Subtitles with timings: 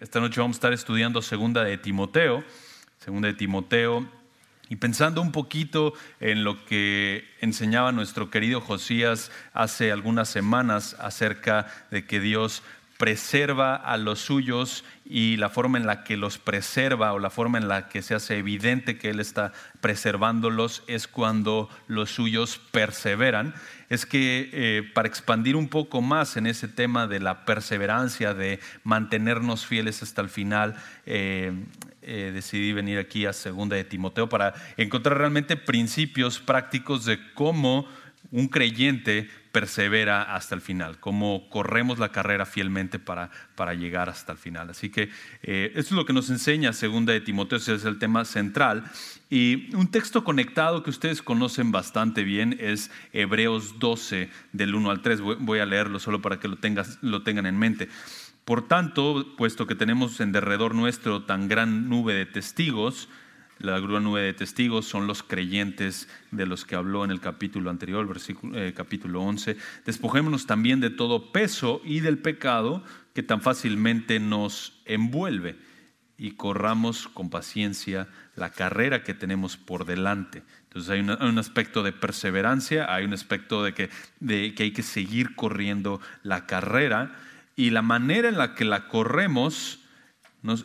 [0.00, 2.42] Esta noche vamos a estar estudiando segunda de Timoteo,
[2.98, 4.08] segunda de Timoteo,
[4.68, 11.66] y pensando un poquito en lo que enseñaba nuestro querido Josías hace algunas semanas acerca
[11.90, 12.62] de que Dios
[12.96, 17.58] preserva a los suyos y la forma en la que los preserva o la forma
[17.58, 23.54] en la que se hace evidente que Él está preservándolos es cuando los suyos perseveran.
[23.90, 28.60] Es que eh, para expandir un poco más en ese tema de la perseverancia, de
[28.82, 30.74] mantenernos fieles hasta el final,
[31.04, 31.52] eh,
[32.06, 37.88] eh, decidí venir aquí a Segunda de Timoteo para encontrar realmente principios prácticos de cómo
[38.34, 44.32] un creyente persevera hasta el final, cómo corremos la carrera fielmente para, para llegar hasta
[44.32, 44.70] el final.
[44.70, 45.08] Así que
[45.44, 48.90] eh, esto es lo que nos enseña segunda de Timoteo, ese es el tema central.
[49.30, 55.00] Y un texto conectado que ustedes conocen bastante bien es Hebreos 12, del 1 al
[55.00, 55.20] 3.
[55.20, 57.88] Voy a leerlo solo para que lo, tengas, lo tengan en mente.
[58.44, 63.08] Por tanto, puesto que tenemos en derredor nuestro tan gran nube de testigos,
[63.58, 67.70] la grúa nube de testigos son los creyentes de los que habló en el capítulo
[67.70, 68.06] anterior,
[68.54, 69.56] eh, capítulo 11.
[69.86, 72.82] Despojémonos también de todo peso y del pecado
[73.14, 75.56] que tan fácilmente nos envuelve
[76.16, 80.42] y corramos con paciencia la carrera que tenemos por delante.
[80.64, 84.82] Entonces hay, un aspecto de perseverancia, hay un aspecto de que, de que hay que
[84.82, 87.16] seguir corriendo la carrera
[87.56, 89.83] y la manera en la que la corremos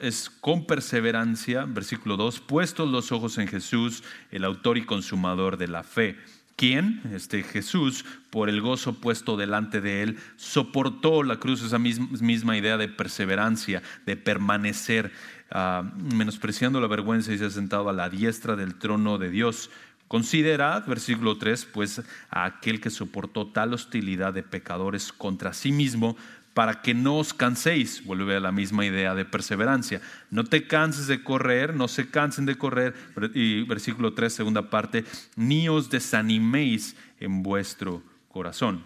[0.02, 5.68] es con perseverancia, versículo 2, puestos los ojos en Jesús, el autor y consumador de
[5.68, 6.18] la fe.
[6.58, 12.58] quien, Este Jesús, por el gozo puesto delante de él, soportó la cruz, esa misma,
[12.58, 15.14] idea de perseverancia, de permanecer,
[15.52, 19.70] ah, menospreciando la vergüenza y se ha sentado a la diestra del trono de Dios.
[20.10, 26.18] Considerad, versículo 3, pues a aquel que soportó tal hostilidad de pecadores contra sí mismo,
[26.54, 28.04] para que no os canséis.
[28.04, 30.02] Vuelve a la misma idea de perseverancia.
[30.30, 32.94] No te canses de correr, no se cansen de correr.
[33.34, 35.06] Y versículo 3, segunda parte,
[35.36, 38.84] ni os desaniméis en vuestro corazón.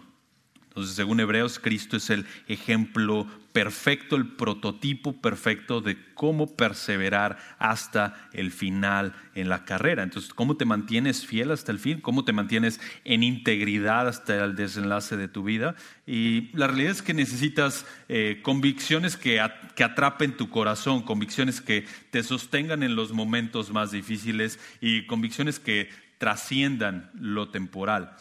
[0.74, 8.28] Entonces, según Hebreos, Cristo es el ejemplo perfecto, el prototipo perfecto de cómo perseverar hasta
[8.32, 10.02] el final en la carrera.
[10.02, 12.00] Entonces, ¿cómo te mantienes fiel hasta el fin?
[12.00, 15.76] ¿Cómo te mantienes en integridad hasta el desenlace de tu vida?
[16.08, 19.40] Y la realidad es que necesitas eh, convicciones que,
[19.76, 25.60] que atrapen tu corazón, convicciones que te sostengan en los momentos más difíciles y convicciones
[25.60, 28.16] que trasciendan lo temporal.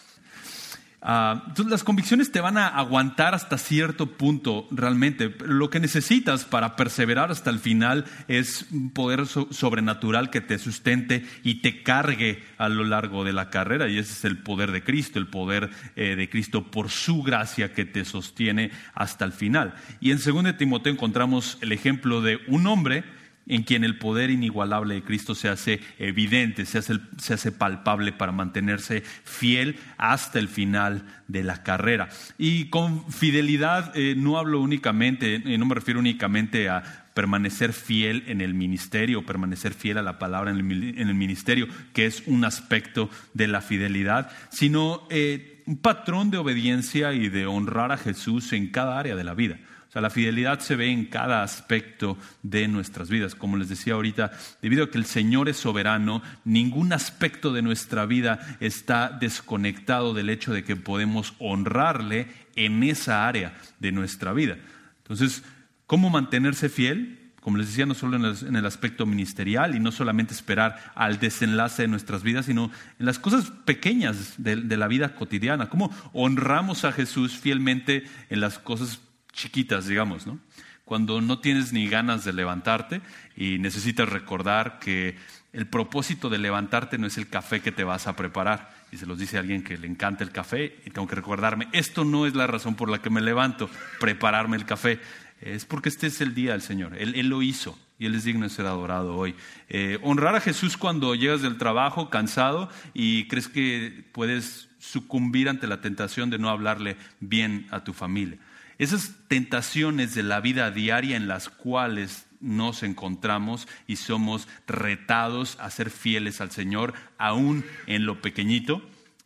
[1.06, 5.36] Ah, entonces las convicciones te van a aguantar hasta cierto punto realmente.
[5.46, 11.25] Lo que necesitas para perseverar hasta el final es un poder sobrenatural que te sustente
[11.44, 13.90] y te cargue a lo largo de la carrera.
[13.90, 17.74] Y ese es el poder de Cristo, el poder eh, de Cristo por su gracia
[17.74, 19.75] que te sostiene hasta el final.
[20.00, 23.03] Y en 2 Timoteo encontramos el ejemplo de un hombre
[23.48, 29.02] en quien el poder inigualable de Cristo se hace evidente, se hace, palpable para mantenerse
[29.02, 32.09] fiel hasta el final de la carrera.
[32.38, 38.24] Y con fidelidad eh, no hablo únicamente, eh, no me refiero únicamente a permanecer fiel
[38.28, 43.09] en el ministerio, permanecer fiel a la palabra en el, ministerio, que es un aspecto
[43.34, 48.72] de la fidelidad, sino eh, un patrón de obediencia y de honrar a Jesús en
[48.72, 49.59] cada área de la vida
[49.94, 53.36] sea, la fidelidad se ve en cada aspecto de nuestras vidas.
[53.36, 58.08] Como les decía ahorita, debido a que el Señor es soberano, ningún aspecto de nuestra
[58.08, 64.58] vida está desconectado del hecho de que podemos honrarle en esa área de nuestra vida.
[64.98, 65.44] Entonces,
[65.86, 67.20] ¿cómo mantenerse fiel?
[67.40, 71.84] Como les decía, no solo en el aspecto ministerial y no solamente esperar al desenlace
[71.84, 75.70] de nuestras vidas, sino en las cosas pequeñas de, de la vida cotidiana.
[75.70, 79.02] ¿Cómo honramos a Jesús fielmente en las cosas
[79.34, 80.40] chiquitas, digamos, ¿no?
[80.86, 83.02] Cuando no tienes ni ganas de levantarte
[83.36, 85.18] y necesitas recordar que
[85.54, 88.74] el propósito de levantarte no es el café que te vas a preparar.
[88.92, 91.68] Y se los dice a alguien que le encanta el café y tengo que recordarme,
[91.72, 95.00] esto no es la razón por la que me levanto, prepararme el café.
[95.42, 96.96] Es porque este es el día del Señor.
[96.98, 99.36] Él, lo hizo y Él es digno de ser adorado hoy.
[99.70, 105.68] Eh, honrar a Jesús cuando llegas del trabajo cansado y crees que puedes sucumbir ante
[105.68, 108.38] la tentación de no hablarle bien a tu familia.
[108.84, 115.70] Esas tentaciones de la vida diaria en las cuales nos encontramos y somos retados a
[115.70, 118.82] ser fieles al Señor, aún en lo pequeñito,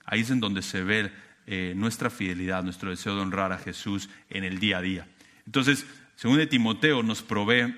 [0.05, 1.11] ahí es en donde se ve
[1.47, 5.07] eh, nuestra fidelidad, nuestro deseo de honrar a Jesús en el día a día.
[5.47, 5.87] Entonces,
[6.17, 7.73] según de Timoteo, nos provee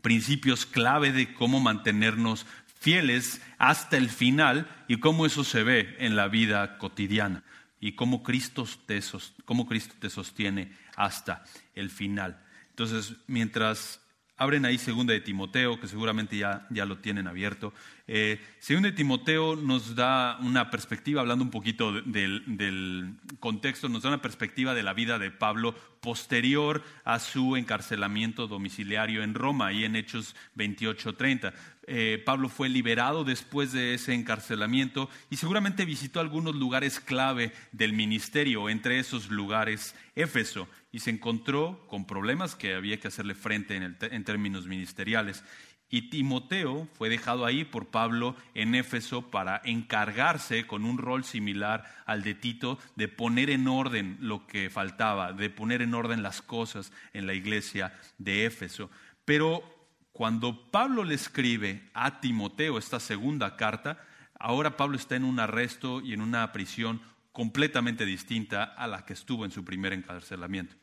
[0.00, 2.46] principios clave de cómo mantenernos
[2.78, 7.42] fieles hasta el final y cómo eso se ve en la vida cotidiana
[7.80, 9.00] y cómo Cristo te,
[9.44, 12.42] cómo Cristo te sostiene hasta el final.
[12.70, 14.00] Entonces, mientras
[14.40, 17.74] Abren ahí Segunda de Timoteo, que seguramente ya, ya lo tienen abierto.
[18.06, 24.10] Eh, Segunda de Timoteo nos da una perspectiva, hablando un poquito del, contexto, nos da
[24.10, 29.84] una perspectiva de la vida de Pablo posterior a su encarcelamiento domiciliario en Roma, y
[29.84, 31.52] en Hechos 28-30.
[31.90, 37.94] Eh, Pablo fue liberado después de ese encarcelamiento y seguramente visitó algunos lugares clave del
[37.94, 43.74] ministerio, entre esos lugares Éfeso, y se encontró con problemas que había que hacerle frente
[43.76, 45.42] en, en términos ministeriales.
[45.88, 51.84] Y Timoteo fue dejado ahí por Pablo en Éfeso para encargarse con un rol similar
[52.04, 56.42] al de Tito de poner en orden lo que faltaba, de poner en orden las
[56.42, 58.90] cosas en la iglesia de Éfeso.
[59.24, 59.77] Pero
[60.18, 64.04] cuando Pablo le escribe a Timoteo esta segunda carta,
[64.36, 67.00] ahora Pablo está en un arresto y en una prisión
[67.30, 70.74] completamente distinta a la que estuvo en su primer encarcelamiento.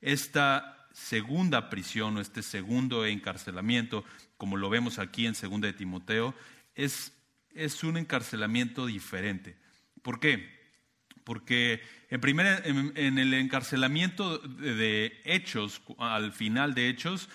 [0.00, 4.06] Esta segunda prisión o este segundo encarcelamiento,
[4.38, 6.34] como lo vemos aquí en segunda de Timoteo,
[6.74, 7.12] es,
[7.54, 9.58] es un encarcelamiento diferente.
[10.00, 10.48] ¿Por qué?
[11.24, 17.28] Porque en, primer, en, el encarcelamiento de Hechos, al final de Hechos,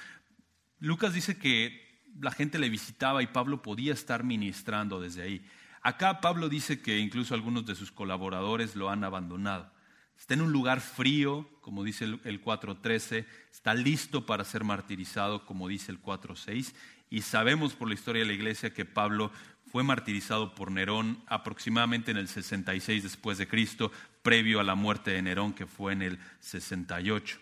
[0.84, 5.42] Lucas dice que la gente le visitaba y Pablo podía estar ministrando desde ahí.
[5.82, 9.72] Acá Pablo dice que incluso algunos de sus colaboradores lo han abandonado.
[10.20, 15.70] Está en un lugar frío, como dice el 4.13, está listo para ser martirizado, como
[15.70, 16.74] dice el 4.6,
[17.10, 19.32] y sabemos por la historia de la iglesia que Pablo
[19.72, 23.90] fue martirizado por Nerón aproximadamente en el 66 después de Cristo,
[24.22, 27.40] previo a la muerte de Nerón que fue en el 68.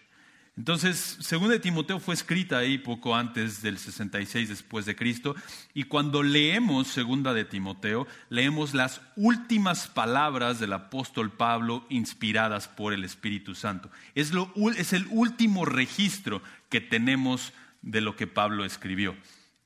[0.58, 5.34] Entonces, segunda de Timoteo fue escrita ahí poco antes del 66 después de Cristo,
[5.74, 12.92] y cuando leemos segunda de Timoteo, leemos las últimas palabras del apóstol Pablo inspiradas por
[12.92, 13.90] el Espíritu Santo.
[14.14, 19.16] Es, lo, es el último registro que tenemos de lo que Pablo escribió.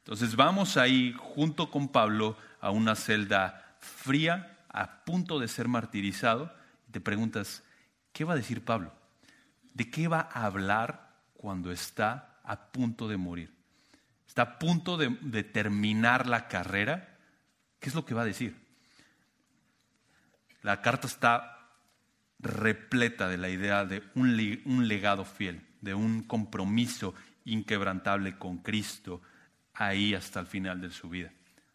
[0.04, 6.54] Entonces, vamos ahí junto con Pablo a una celda fría, a punto de ser martirizado,
[6.88, 7.64] y te preguntas,
[8.14, 8.94] ¿qué va a decir Pablo?
[9.76, 13.54] ¿De qué va a hablar cuando está a punto de morir?
[14.26, 17.18] Está a punto de, terminar la carrera.
[17.80, 18.56] ¿Qué es lo que va a decir?
[20.64, 21.52] La carta está
[22.40, 27.14] repleta de la idea de un, legado fiel, de un compromiso
[27.44, 29.22] inquebrantable con Cristo
[29.74, 31.32] ahí hasta el final de su vida.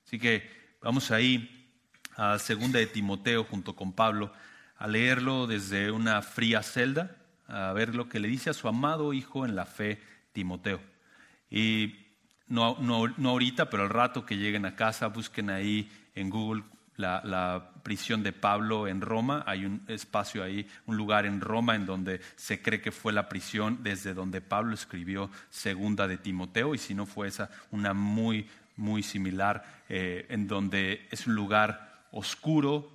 [0.06, 1.70] Así que vamos ahí
[2.16, 4.32] a segunda de Timoteo junto con Pablo
[4.76, 7.19] a leerlo desde una fría celda
[7.50, 10.00] a ver lo que le dice a su amado hijo en la fe,
[10.32, 10.80] Timoteo.
[11.50, 11.96] Y
[12.46, 16.64] no, no, no ahorita, pero al rato que lleguen a casa, busquen ahí en Google
[16.96, 19.42] la, la, prisión de Pablo en Roma.
[19.46, 23.28] Hay un espacio ahí, un lugar en Roma en donde se cree que fue la
[23.28, 28.46] prisión desde donde Pablo escribió segunda de Timoteo, y si no fue esa, una muy,
[28.76, 32.90] muy similar, eh, en donde es un lugar oscuro,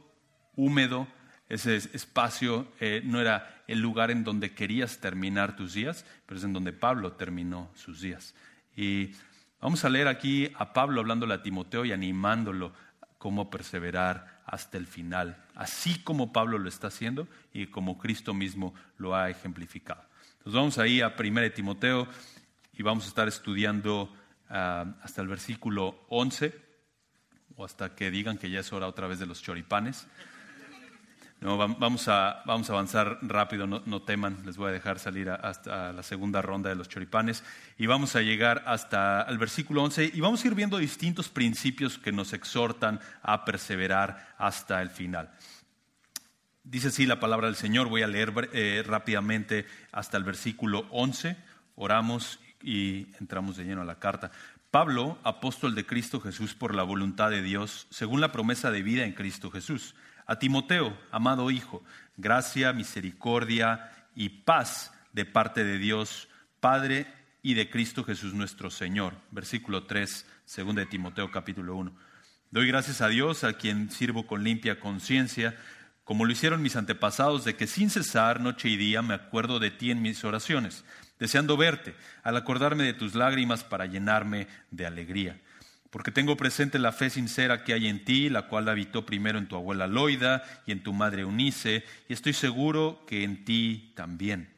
[0.56, 1.08] húmedo,
[1.50, 6.44] ese espacio eh, no era el lugar en donde querías terminar tus días, pero es
[6.44, 8.36] en donde Pablo terminó sus días.
[8.76, 9.12] Y
[9.60, 12.74] vamos a leer aquí a Pablo hablándole a Timoteo y animándolo
[13.18, 18.76] cómo perseverar hasta el final, así como Pablo lo está haciendo y como Cristo mismo
[18.98, 20.04] lo ha ejemplificado.
[20.38, 22.08] Entonces vamos ahí a 1 Timoteo
[22.74, 24.14] y vamos a estar estudiando
[24.50, 26.54] ah, hasta el versículo 11
[27.56, 30.08] o hasta que digan que ya es hora otra vez de los choripanes.
[31.42, 35.92] No, vamos, a, vamos a avanzar rápido, no, teman, les voy a dejar salir hasta
[35.92, 37.44] la segunda ronda de los choripanes
[37.78, 42.00] y vamos a llegar hasta el versículo 11 y vamos a ir viendo distintos principios
[42.00, 45.30] que nos exhortan a perseverar hasta el final.
[46.64, 51.38] Dice así la palabra del Señor, voy a leer eh, rápidamente hasta el versículo 11,
[51.76, 54.32] oramos y entramos de lleno a la carta.
[54.72, 59.04] Pablo, apóstol de Cristo Jesús por la voluntad de Dios, según la promesa de vida
[59.04, 61.84] en Cristo Jesús a Timoteo, amado Hijo,
[62.18, 66.28] gracia, misericordia y paz de parte de Dios,
[66.60, 67.08] Padre
[67.42, 69.14] y de Cristo Jesús nuestro Señor.
[69.32, 71.96] Versículo 3, segundo de Timoteo capítulo 1.
[72.52, 75.58] Doy gracias a Dios, a quien sirvo con limpia conciencia,
[76.04, 79.72] como lo hicieron mis antepasados, de que sin cesar, noche y día, me acuerdo de
[79.72, 80.86] ti en mis oraciones,
[81.20, 85.40] deseando verte, al acordarme de tus lágrimas para llenarme de alegría
[85.96, 89.48] porque tengo presente la fe sincera que hay en ti, la cual habitó primero en
[89.48, 94.54] tu abuela Loida y en tu madre Unice, y estoy seguro que en ti también.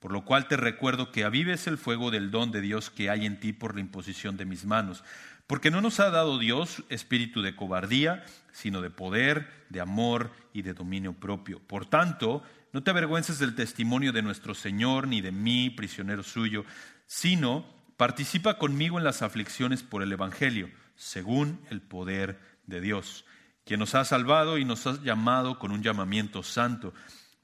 [0.00, 3.24] Por lo cual te recuerdo que avives el fuego del don de Dios que hay
[3.24, 5.02] en ti por la imposición de mis manos.
[5.46, 8.22] Porque no nos ha dado Dios espíritu de cobardía,
[8.52, 11.58] sino de poder, de amor y de dominio propio.
[11.58, 12.42] Por tanto,
[12.74, 16.66] no te avergüences del testimonio de nuestro Señor, ni de mí, prisionero suyo,
[17.06, 17.64] sino
[17.96, 23.24] participa conmigo en las aflicciones por el Evangelio, según el poder de Dios,
[23.64, 26.92] quien nos ha salvado y nos ha llamado con un llamamiento santo,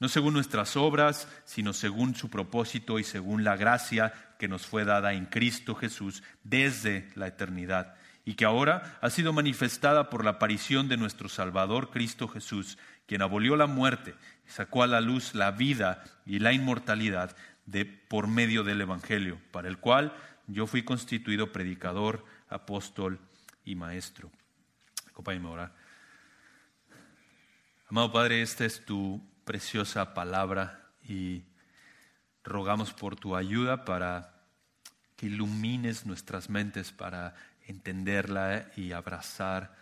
[0.00, 4.84] no según nuestras obras, sino según su propósito y según la gracia que nos fue
[4.84, 10.32] dada en Cristo Jesús desde la eternidad, y que ahora ha sido manifestada por la
[10.32, 14.14] aparición de nuestro Salvador Cristo Jesús, quien abolió la muerte
[14.46, 17.36] sacó a la luz la vida y la inmortalidad
[18.08, 20.14] por medio del Evangelio, para el cual
[20.46, 23.20] yo fui constituido predicador, apóstol
[23.68, 24.30] y maestro.
[25.10, 25.74] Acompáñame a orar.
[27.88, 31.44] Amado Padre, esta es tu preciosa palabra y
[32.44, 34.42] rogamos por tu ayuda para
[35.16, 37.34] que ilumines nuestras mentes para
[37.66, 39.76] entenderla y abrazar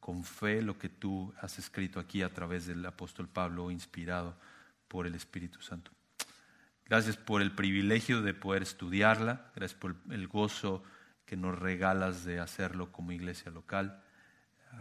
[0.00, 4.34] con fe lo que tú has escrito aquí a través del apóstol Pablo, inspirado
[4.86, 5.90] por el Espíritu Santo.
[6.86, 10.82] Gracias por el privilegio de poder estudiarla, gracias por el gozo
[11.28, 14.02] que nos regalas de hacerlo como iglesia local.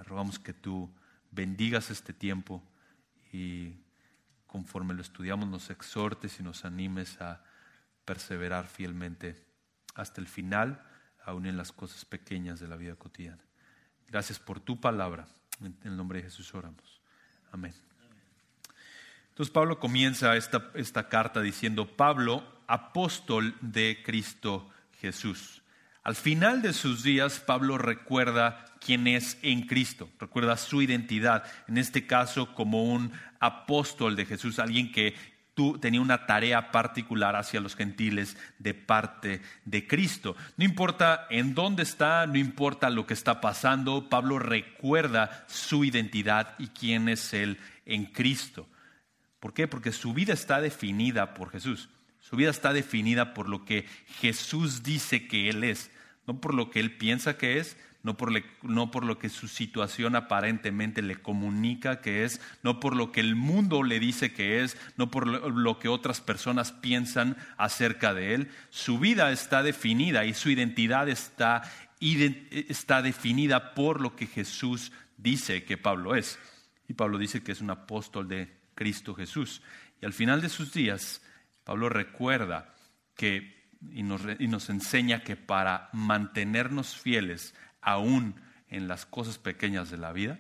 [0.06, 0.90] Rogamos que tú
[1.30, 2.64] bendigas este tiempo
[3.34, 3.74] y
[4.46, 7.44] conforme lo estudiamos nos exhortes y nos animes a
[8.06, 9.44] perseverar fielmente
[9.94, 10.82] hasta el final,
[11.26, 13.44] aún en las cosas pequeñas de la vida cotidiana.
[14.08, 15.28] Gracias por tu palabra.
[15.60, 17.02] En el nombre de Jesús oramos.
[17.52, 17.74] Amén.
[19.28, 24.70] Entonces Pablo comienza esta carta diciendo, Pablo, apóstol de Cristo
[25.02, 25.62] Jesús.
[26.08, 31.78] Al final de sus días, Pablo recuerda quién es en Cristo, recuerda su identidad, en
[31.78, 33.12] este caso como un
[33.42, 35.16] apóstol de Jesús, alguien que
[35.82, 40.38] tenía una tarea particular hacia los gentiles de parte de Cristo.
[40.56, 46.56] No importa en dónde está, no importa lo que está pasando, Pablo recuerda su identidad
[46.58, 48.66] y quién es él en Cristo.
[49.42, 49.68] ¿Por qué?
[49.68, 51.90] Porque su vida está definida por Jesús.
[52.22, 53.86] Su vida está definida por lo que
[54.20, 55.92] Jesús dice que Él es,
[56.28, 58.32] no por lo que Él piensa que es, no por,
[58.64, 63.20] no por, lo que su situación aparentemente le comunica que es, no por lo que
[63.20, 68.36] el mundo le dice que es, no por lo, que otras personas piensan acerca de
[68.36, 68.52] él.
[68.70, 71.64] Su vida está definida y su identidad está,
[72.00, 76.40] está definida por lo que Jesús dice que Pablo es.
[76.88, 79.62] Y Pablo dice que es un apóstol de Cristo Jesús.
[80.02, 81.22] Y al final de sus días,
[81.66, 82.74] Pablo recuerda
[83.16, 83.57] que
[83.92, 88.36] y nos, y nos enseña que para mantenernos fieles aún
[88.70, 90.40] en las cosas pequeñas de la vida,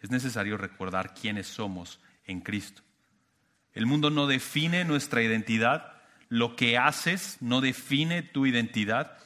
[0.00, 2.82] es necesario recordar quiénes somos en Cristo.
[3.72, 9.18] El mundo no define nuestra identidad, lo que haces no define tu identidad,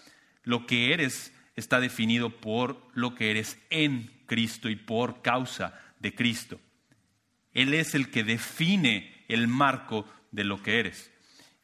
[0.43, 6.15] lo que eres está definido por lo que eres en Cristo y por causa de
[6.15, 6.61] Cristo.
[7.53, 11.11] Él es el que define el marco de lo que eres.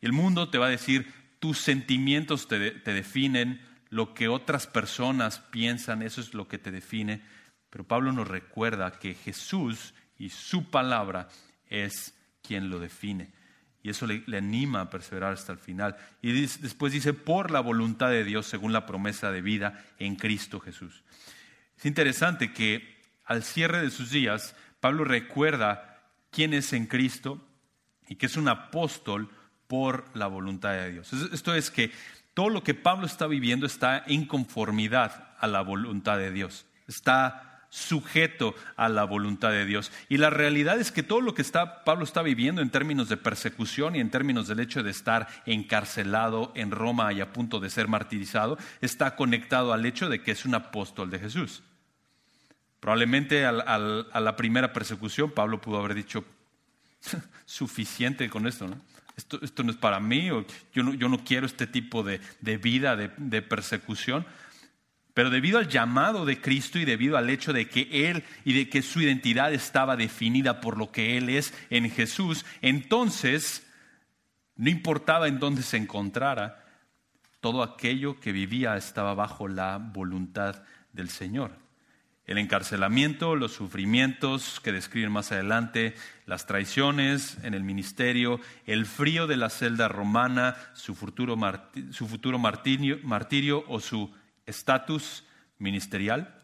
[0.00, 1.12] El mundo te va a decir,
[1.42, 7.20] tus sentimientos te, definen, lo que otras personas piensan, eso es lo que te define.
[7.68, 11.28] Pero Pablo nos recuerda que Jesús y su palabra
[11.68, 13.32] es quien lo define.
[13.82, 15.96] Y eso le, anima a perseverar hasta el final.
[16.22, 20.60] Y después dice, por la voluntad de Dios, según la promesa de vida en Cristo
[20.60, 21.02] Jesús.
[21.76, 27.44] Es interesante que al cierre de sus días, Pablo recuerda quién es en Cristo
[28.06, 29.28] y que es un apóstol
[29.72, 31.14] por la voluntad de Dios.
[31.32, 31.92] Esto es que
[32.34, 37.64] todo lo que Pablo está viviendo está en conformidad a la voluntad de Dios, está
[37.70, 39.90] sujeto a la voluntad de Dios.
[40.10, 43.16] Y la realidad es que todo lo que está, Pablo está viviendo en términos de
[43.16, 47.70] persecución y en términos del hecho de estar encarcelado en Roma y a punto de
[47.70, 51.62] ser martirizado, está conectado al hecho de que es un apóstol de Jesús.
[52.78, 56.26] Probablemente a la primera persecución Pablo pudo haber dicho,
[57.46, 58.91] suficiente con esto, ¿no?
[59.16, 62.20] Esto, no es para mí, o yo no, yo no quiero este tipo de,
[62.58, 64.26] vida, de, de, persecución.
[65.14, 68.68] Pero debido al llamado de Cristo y debido al hecho de que Él y de
[68.68, 73.66] que su identidad estaba definida por lo que Él es en Jesús, entonces
[74.56, 76.64] no importaba en dónde se encontrara,
[77.40, 81.62] todo aquello que vivía estaba bajo la voluntad del Señor
[82.26, 89.26] el encarcelamiento, los sufrimientos que describen más adelante, las traiciones en el ministerio, el frío
[89.26, 91.36] de la celda romana, su futuro,
[92.38, 94.14] martirio o su
[94.46, 95.24] estatus
[95.58, 96.38] ministerial,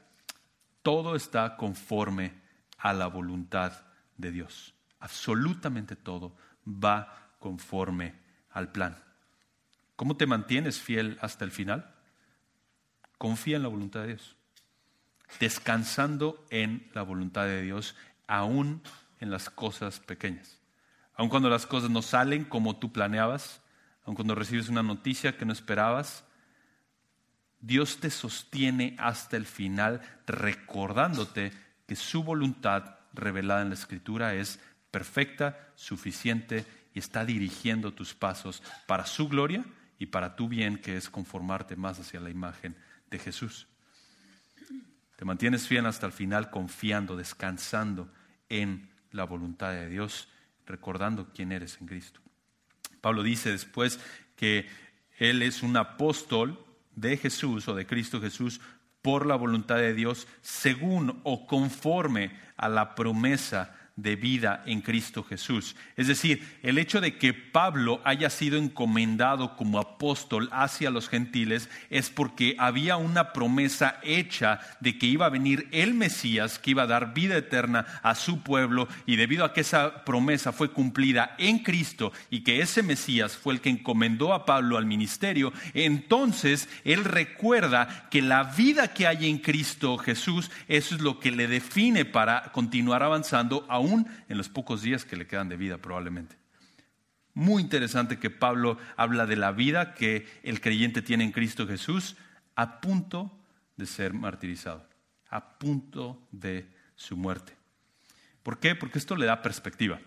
[0.82, 2.34] todo está conforme
[2.78, 3.72] a la voluntad
[4.16, 4.74] de Dios.
[4.98, 8.14] Absolutamente todo va conforme
[8.50, 8.98] al plan.
[9.94, 11.94] ¿Cómo te mantienes fiel hasta el final?
[13.16, 14.37] Confía en la voluntad de Dios
[15.40, 17.94] descansando en la voluntad de Dios,
[18.26, 18.82] aún
[19.20, 20.60] en las cosas pequeñas.
[21.14, 23.60] Aun cuando las cosas no salen como tú planeabas,
[24.04, 26.24] aun cuando recibes una noticia que no esperabas,
[27.60, 31.52] Dios te sostiene hasta el final recordándote
[31.86, 38.62] que su voluntad revelada en la Escritura es perfecta, suficiente y está dirigiendo tus pasos
[38.86, 39.64] para su gloria
[39.98, 42.76] y para tu bien, que es conformarte más hacia la imagen
[43.10, 43.66] de Jesús.
[45.18, 48.08] Te mantienes fiel hasta el final confiando, descansando
[48.48, 50.28] en la voluntad de Dios,
[50.64, 52.20] recordando quién eres en Cristo.
[53.00, 53.98] Pablo dice después
[54.36, 54.68] que
[55.18, 58.60] él es un apóstol de Jesús o de Cristo Jesús
[59.02, 65.24] por la voluntad de Dios, según o conforme a la promesa de vida en Cristo
[65.24, 65.74] Jesús.
[65.96, 71.68] Es decir, el hecho de que Pablo haya sido encomendado como apóstol hacia los gentiles
[71.90, 76.84] es porque había una promesa hecha de que iba a venir el Mesías, que iba
[76.84, 81.34] a dar vida eterna a su pueblo, y debido a que esa promesa fue cumplida
[81.36, 86.68] en Cristo y que ese Mesías fue el que encomendó a Pablo al ministerio, entonces
[86.84, 91.48] él recuerda que la vida que hay en Cristo Jesús, eso es lo que le
[91.48, 93.66] define para continuar avanzando
[94.28, 96.36] en los pocos días que le quedan de vida probablemente.
[97.34, 102.16] Muy interesante que Pablo habla de la vida que el creyente tiene en Cristo Jesús
[102.56, 103.30] a punto
[103.76, 104.86] de ser martirizado,
[105.30, 106.66] a punto de
[106.96, 107.56] su muerte.
[108.42, 108.74] ¿Por qué?
[108.74, 110.00] Porque esto le da perspectiva.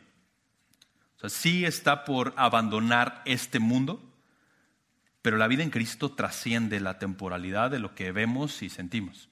[1.16, 4.04] O sea, sí está por abandonar este mundo,
[5.22, 9.30] pero la vida en Cristo trasciende la temporalidad de lo que vemos y sentimos.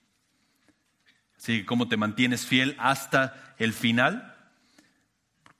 [1.37, 4.35] Así que cómo te mantienes fiel hasta el final,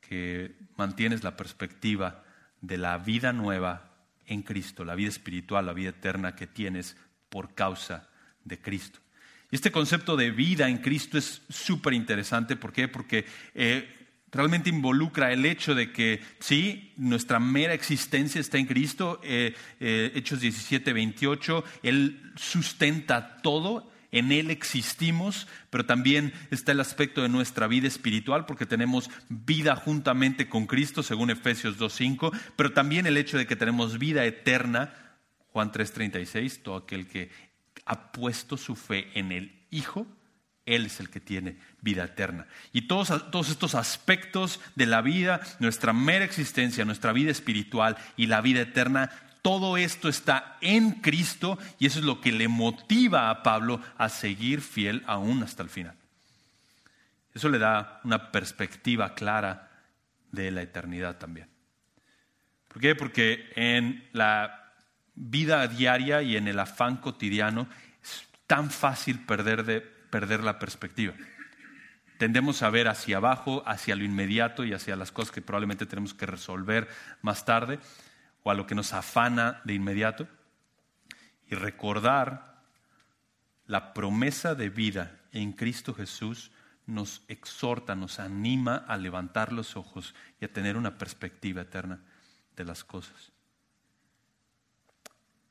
[0.10, 2.24] que mantienes la perspectiva
[2.62, 3.92] de la vida nueva
[4.26, 6.98] en Cristo, la vida espiritual, la vida eterna que tienes
[7.30, 8.10] por causa
[8.44, 9.00] de Cristo.
[9.52, 12.56] Y este concepto de vida en Cristo es súper interesante.
[12.56, 12.88] ¿Por qué?
[12.88, 13.24] Porque
[13.54, 13.88] eh,
[14.32, 19.22] realmente involucra el hecho de que, sí, nuestra mera existencia está en Cristo.
[19.24, 26.80] Eh, eh, Hechos 17, 28, Él sustenta todo en Él existimos, pero también está el
[26.80, 32.74] aspecto de nuestra vida espiritual, porque tenemos vida juntamente con Cristo, según Efesios 2.5, pero
[32.74, 34.94] también el hecho de que tenemos vida eterna,
[35.52, 37.30] Juan 3.36, todo aquel que
[37.86, 40.08] ha puesto su fe en el Hijo,
[40.66, 42.48] Él es el que tiene vida eterna.
[42.72, 48.26] Y todos, todos estos aspectos de la vida, nuestra mera existencia, nuestra vida espiritual y
[48.28, 53.30] la vida eterna, todo esto está en Cristo y eso es lo que le motiva
[53.30, 55.96] a Pablo a seguir fiel aún hasta el final.
[57.34, 59.70] Eso le da una perspectiva clara
[60.32, 61.48] de la eternidad también.
[62.68, 62.96] ¿Por qué?
[62.96, 64.74] Porque en la
[65.16, 67.68] vida diaria y en el afán cotidiano
[68.04, 71.14] es tan fácil perder, de, perder la perspectiva.
[72.18, 76.14] Tendemos a ver hacia abajo, hacia lo inmediato y hacia las cosas que probablemente tenemos
[76.14, 76.90] que resolver
[77.22, 77.80] más tarde
[78.44, 80.28] o a lo que nos afana de inmediato
[81.48, 82.64] y recordar
[83.66, 86.52] la promesa de vida en Cristo Jesús
[86.86, 92.02] nos exhorta, nos anima a levantar los ojos y a tener una perspectiva eterna
[92.56, 93.32] de las cosas.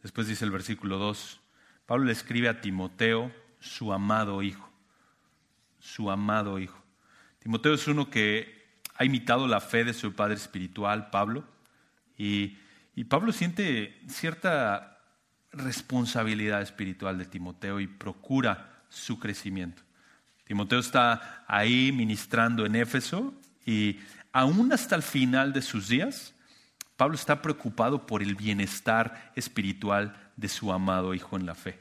[0.02, 1.40] Después dice el versículo 2,
[1.86, 4.70] Pablo le escribe a Timoteo, su amado hijo,
[5.78, 6.82] su amado hijo.
[7.38, 11.44] Timoteo es uno que ha imitado la fe de su padre espiritual, Pablo,
[12.16, 12.58] y
[12.98, 14.98] y Pablo siente cierta
[15.52, 19.84] responsabilidad espiritual de Timoteo y procura su crecimiento.
[20.42, 24.00] Timoteo está ahí ministrando en Éfeso y
[24.32, 26.34] aún hasta el final de sus días,
[26.96, 31.78] Pablo está preocupado por el bienestar espiritual de su amado hijo en la fe.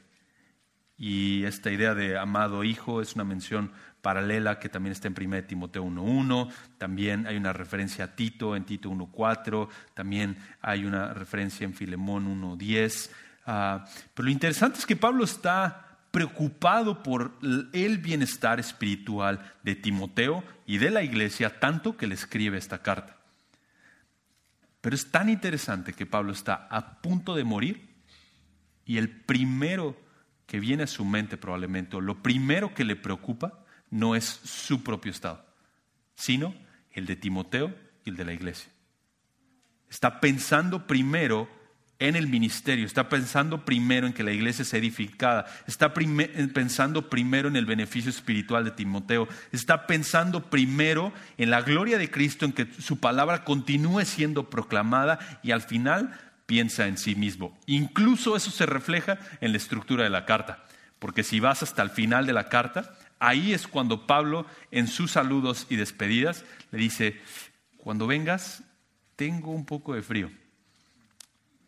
[0.98, 3.70] Y esta idea de amado hijo es una mención
[4.02, 8.64] paralela que también está en 1 Timoteo 1.1, también hay una referencia a Tito en
[8.64, 13.10] Tito 1.4, también hay una referencia en Filemón 1.10.
[13.46, 13.84] Ah,
[14.14, 17.38] pero lo interesante es que Pablo está preocupado por
[17.72, 23.16] el bienestar espiritual de Timoteo y de la iglesia, tanto que le escribe esta carta.
[24.80, 27.88] Pero es tan interesante que Pablo está a punto de morir
[28.84, 30.07] y el primero
[30.48, 35.12] que viene a su mente probablemente, lo primero que le preocupa, no es su propio
[35.12, 35.44] estado,
[36.14, 36.54] sino
[36.90, 38.72] el de Timoteo y el de la iglesia.
[39.90, 41.50] Está pensando primero
[41.98, 47.48] en el ministerio, está pensando primero en que la iglesia sea edificada, está pensando primero
[47.48, 52.52] en el beneficio espiritual de Timoteo, está pensando primero en la gloria de Cristo, en
[52.52, 57.56] que su palabra continúe siendo proclamada y al final piensa en sí mismo.
[57.66, 60.64] Incluso eso se refleja en la estructura de la carta,
[60.98, 65.12] porque si vas hasta el final de la carta, Ahí es cuando Pablo, en sus
[65.12, 67.20] saludos y despedidas, le dice,
[67.76, 68.62] cuando vengas,
[69.16, 70.30] tengo un poco de frío.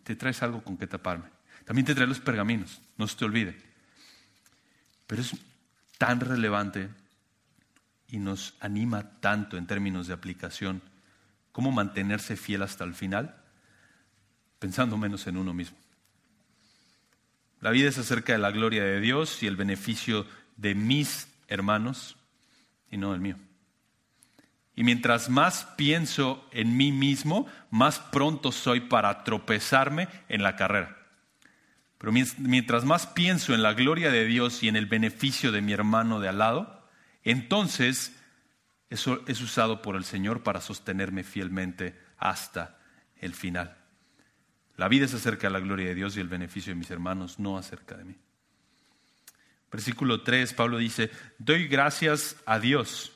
[0.05, 1.29] ¿Te traes algo con que taparme?
[1.65, 3.61] También te trae los pergaminos, no se te olvide.
[5.07, 5.33] Pero es
[5.99, 6.89] tan relevante
[8.09, 10.83] y nos anima tanto en términos de aplicación,
[11.53, 13.40] cómo mantenerse fiel hasta el final,
[14.61, 15.77] pensando menos en uno mismo.
[17.61, 22.17] La vida es acerca de la gloria de Dios y el beneficio de mis hermanos
[22.91, 23.37] y no del mío.
[24.77, 30.97] Y mientras más pienso en mí mismo, más pronto soy para tropezarme en la carrera.
[31.99, 35.73] Pero mientras más pienso en la gloria de Dios y en el beneficio de mi
[35.73, 36.87] hermano de al lado,
[37.25, 38.17] entonces
[38.89, 42.79] eso es usado por el Señor para sostenerme fielmente hasta
[43.17, 43.80] el final.
[44.81, 47.39] La vida es acerca de la gloria de Dios y el beneficio de mis hermanos,
[47.39, 48.17] no acerca de mí.
[49.71, 53.13] Versículo 3, Pablo dice, doy gracias a Dios.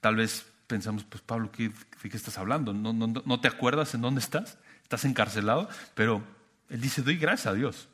[0.00, 1.72] Tal vez pensamos, pues Pablo, ¿qué,
[2.04, 2.72] ¿de qué estás hablando?
[2.72, 4.58] ¿No, no, no te acuerdas en dónde estás?
[4.84, 5.68] ¿Estás encarcelado?
[5.96, 6.22] Pero
[6.68, 7.88] él dice, doy gracias a Dios.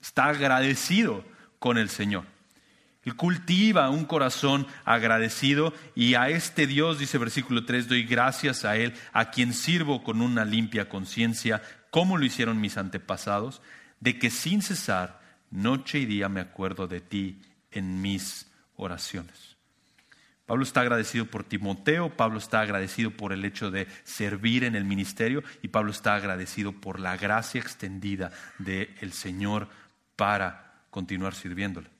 [0.00, 1.24] Está agradecido
[1.60, 2.24] con el Señor.
[3.04, 8.76] Él cultiva un corazón agradecido y a este Dios, dice versículo 3, doy gracias a
[8.76, 13.60] Él, a quien sirvo con una limpia conciencia, como lo hicieron mis antepasados,
[13.98, 19.52] de que sin cesar, noche y día me acuerdo de ti en mis oraciones.
[20.46, 24.84] Pablo está agradecido por Timoteo, Pablo está agradecido por el hecho de servir en el
[24.84, 29.68] ministerio y Pablo está agradecido por la gracia extendida del Señor
[30.16, 31.91] para continuar sirviéndole.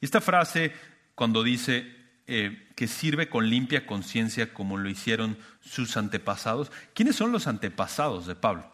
[0.00, 0.72] Y esta frase,
[1.14, 1.86] cuando dice
[2.26, 8.26] eh, que sirve con limpia conciencia como lo hicieron sus antepasados, ¿quiénes son los antepasados
[8.26, 8.70] de Pablo?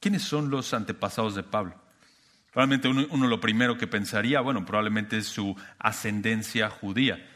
[0.00, 1.74] ¿Quiénes son los antepasados de Pablo?
[2.52, 7.26] Probablemente uno, lo primero que pensaría, bueno, probablemente es su ascendencia judía.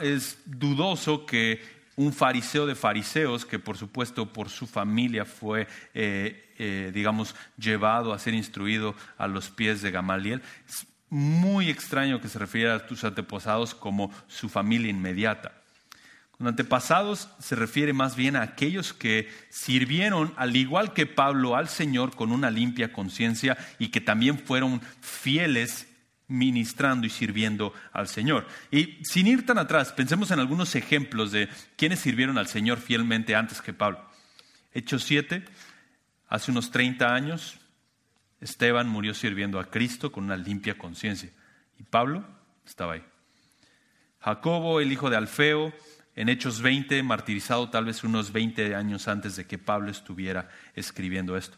[0.00, 1.60] es dudoso que
[1.96, 8.12] un fariseo de fariseos, que por supuesto por su familia fue, eh, eh, digamos, llevado
[8.12, 10.40] a ser instruido a los pies de Gamaliel,
[11.10, 15.52] muy extraño que se refiera a tus antepasados como su familia inmediata.
[16.38, 21.68] Con antepasados se refiere más bien a aquellos que sirvieron, al igual que Pablo, al
[21.68, 25.88] Señor con una limpia conciencia y que también fueron fieles
[26.28, 28.46] ministrando y sirviendo al Señor.
[28.70, 33.34] Y sin ir tan atrás, pensemos en algunos ejemplos de quienes sirvieron al Señor fielmente
[33.34, 34.06] antes que Pablo.
[34.72, 35.44] Hechos 7,
[36.28, 37.58] hace unos 30 años,
[38.40, 41.30] Esteban murió sirviendo a Cristo con una limpia conciencia.
[41.78, 42.24] Y Pablo
[42.66, 43.04] estaba ahí.
[44.20, 45.72] Jacobo, el hijo de Alfeo,
[46.14, 51.36] en Hechos 20, martirizado tal vez unos 20 años antes de que Pablo estuviera escribiendo
[51.36, 51.56] esto.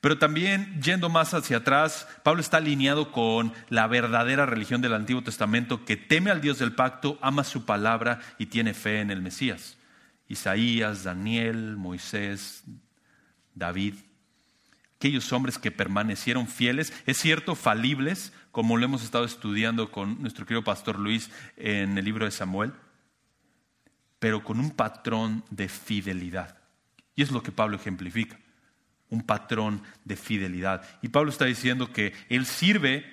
[0.00, 5.22] Pero también, yendo más hacia atrás, Pablo está alineado con la verdadera religión del Antiguo
[5.22, 9.22] Testamento que teme al Dios del pacto, ama su palabra y tiene fe en el
[9.22, 9.78] Mesías.
[10.28, 12.64] Isaías, Daniel, Moisés,
[13.54, 13.94] David
[15.04, 20.46] aquellos hombres que permanecieron fieles, es cierto, falibles, como lo hemos estado estudiando con nuestro
[20.46, 22.72] querido pastor Luis en el libro de Samuel,
[24.18, 26.56] pero con un patrón de fidelidad.
[27.14, 28.40] Y es lo que Pablo ejemplifica,
[29.10, 30.88] un patrón de fidelidad.
[31.02, 33.04] Y Pablo está diciendo que él sirve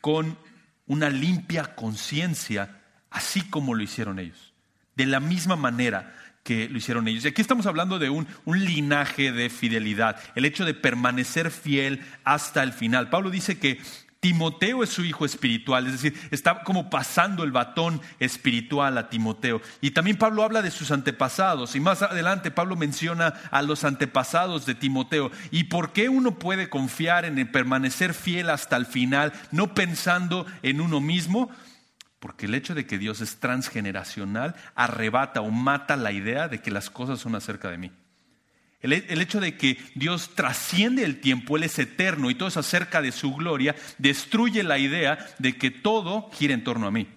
[0.00, 0.38] con
[0.86, 4.54] una limpia conciencia, así como lo hicieron ellos.
[4.94, 7.24] De la misma manera que lo hicieron ellos.
[7.24, 12.00] Y aquí estamos hablando de un, un, linaje de fidelidad, el hecho de permanecer fiel
[12.24, 13.10] hasta el final.
[13.10, 13.80] Pablo dice que
[14.22, 19.60] Timoteo es su hijo espiritual, es decir, está como pasando el batón espiritual a Timoteo.
[19.80, 24.64] Y también Pablo habla de sus antepasados, y más adelante Pablo menciona a los antepasados
[24.64, 25.32] de Timoteo.
[25.50, 30.80] ¿Y por qué uno puede confiar en permanecer fiel hasta el final, no pensando en
[30.80, 31.50] uno mismo?
[32.22, 36.70] Porque el hecho de que Dios es transgeneracional arrebata o mata la idea de que
[36.70, 37.90] las cosas son acerca de mí.
[38.80, 43.02] El, hecho de que Dios trasciende el tiempo, Él es eterno y todo es acerca
[43.02, 47.08] de su gloria, destruye la idea de que todo gira en torno a mí.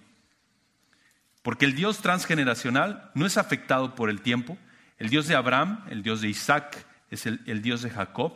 [1.42, 4.58] Porque el Dios transgeneracional no es afectado por el tiempo.
[4.98, 8.32] El Dios de Abraham, el Dios de Isaac, es el, el Dios de Jacob,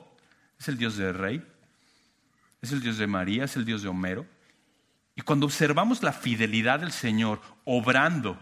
[0.61, 1.45] es el Dios del rey,
[2.63, 4.25] es el Dios de María, es el Dios de Homero.
[5.21, 8.39] Y cuando observamos la fidelidad del Señor obrando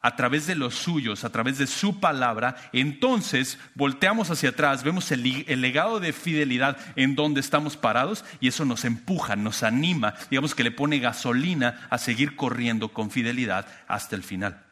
[0.00, 5.10] a través de los suyos, a través de su palabra, entonces volteamos hacia atrás, vemos
[5.10, 5.24] el,
[5.60, 10.62] legado de fidelidad en donde estamos parados y eso nos empuja, nos anima, digamos que
[10.62, 14.64] le pone gasolina a seguir corriendo con fidelidad hasta el final.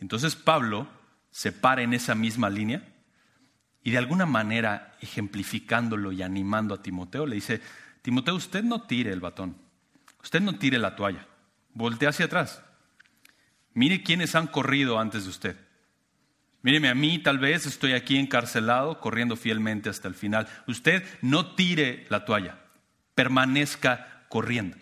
[0.00, 0.86] Entonces Pablo
[1.32, 2.84] se para en esa misma línea
[3.82, 7.60] y de alguna manera ejemplificándolo y animando a Timoteo, le dice,
[8.02, 9.63] Timoteo, usted no tire el batón,
[10.24, 11.28] usted no tire la toalla,
[11.74, 12.62] voltee hacia atrás.
[13.74, 15.56] Mire quiénes han corrido antes de usted.
[16.62, 20.48] Míreme a mí, tal vez estoy aquí encarcelado, corriendo fielmente hasta el final.
[20.66, 22.58] Usted no tire la toalla,
[23.14, 24.78] permanezca corriendo.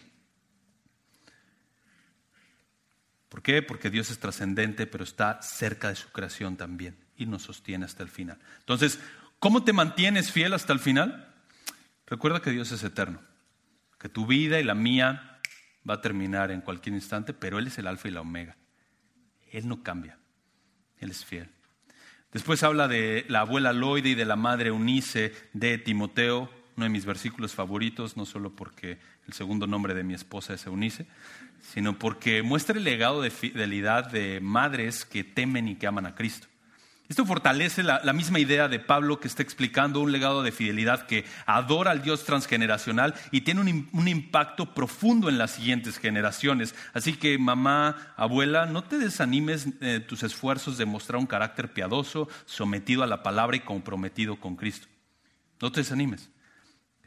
[3.29, 3.63] ¿Por qué?
[3.63, 8.03] Porque Dios es trascendente, pero está cerca de su creación también y nos sostiene hasta
[8.03, 8.39] el final.
[8.61, 9.01] Entonces,
[9.39, 11.35] ¿cómo te mantienes fiel hasta el final?
[12.07, 13.23] Recuerda que Dios es eterno,
[13.99, 15.32] que tu vida y la mía
[15.89, 18.57] va a terminar en cualquier instante, pero Él es el alfa y la omega.
[19.51, 20.19] Él no cambia,
[20.99, 21.49] Él es fiel.
[22.33, 26.91] Después habla de la abuela Loide y de la madre Unice de Timoteo, uno de
[26.91, 31.07] mis versículos favoritos, no solo porque el segundo nombre de mi esposa es Eunice,
[31.61, 36.15] sino porque muestra el legado de fidelidad de madres que temen y que aman a
[36.15, 36.49] Cristo.
[37.13, 41.27] Esto fortalece la, misma idea de Pablo que está explicando un legado de fidelidad que
[41.45, 46.75] adora al Dios transgeneracional y tiene un, impacto profundo en las siguientes generaciones.
[46.95, 52.31] Así que mamá, abuela, no te desanimes eh, tus esfuerzos de mostrar un carácter piadoso,
[52.47, 54.87] sometido a la palabra y comprometido con Cristo.
[55.61, 56.31] No te desanimes.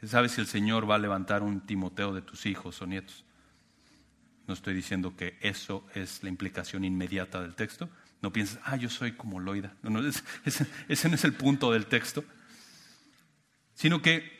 [0.04, 3.24] ¿Sabes si el Señor va a levantar un Timoteo de tus hijos o nietos?
[4.46, 7.90] No estoy diciendo que eso es la implicación inmediata del texto,
[8.22, 9.74] no pienses, ah, yo soy como Loida.
[9.82, 10.00] No,
[10.44, 12.24] ese, no es el punto del texto.
[13.74, 14.34] Sino que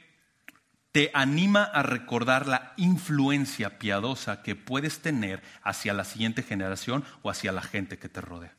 [0.92, 7.30] te anima a recordar la influencia piadosa que puedes tener hacia la siguiente generación o
[7.30, 8.56] hacia la gente que te rodea.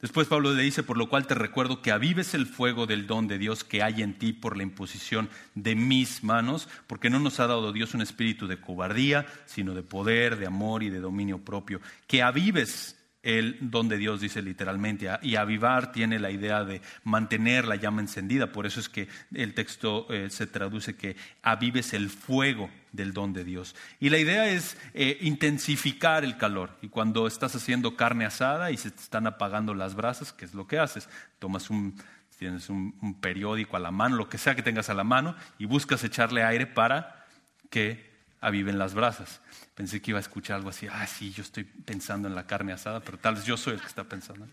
[0.00, 3.28] Después Pablo le dice, por lo cual te recuerdo que avives el fuego del don
[3.28, 7.38] de Dios que hay en ti por la imposición de mis manos, porque no nos
[7.38, 11.44] ha dado Dios un espíritu de cobardía, sino de poder, de amor y de dominio
[11.44, 11.80] propio.
[12.08, 15.08] Que avives el don de Dios, dice literalmente.
[15.22, 18.52] Y avivar tiene la idea de mantener la llama encendida.
[18.52, 23.32] Por eso es que el texto eh, se traduce que avives el fuego del don
[23.32, 23.76] de Dios.
[24.00, 26.76] Y la idea es eh, intensificar el calor.
[26.82, 30.54] Y cuando estás haciendo carne asada y se te están apagando las brasas, ¿qué es
[30.54, 31.08] lo que haces?
[31.38, 31.94] Tomas un,
[32.38, 35.66] tienes un periódico a la mano, lo que sea que tengas a la mano, y
[35.66, 37.24] buscas echarle aire para
[37.70, 38.11] que
[38.42, 39.40] aviven las brasas.
[39.74, 42.72] Pensé que iba a escuchar algo así, ah, sí, yo estoy pensando en la carne
[42.72, 44.46] asada, pero tal vez yo soy el que está pensando.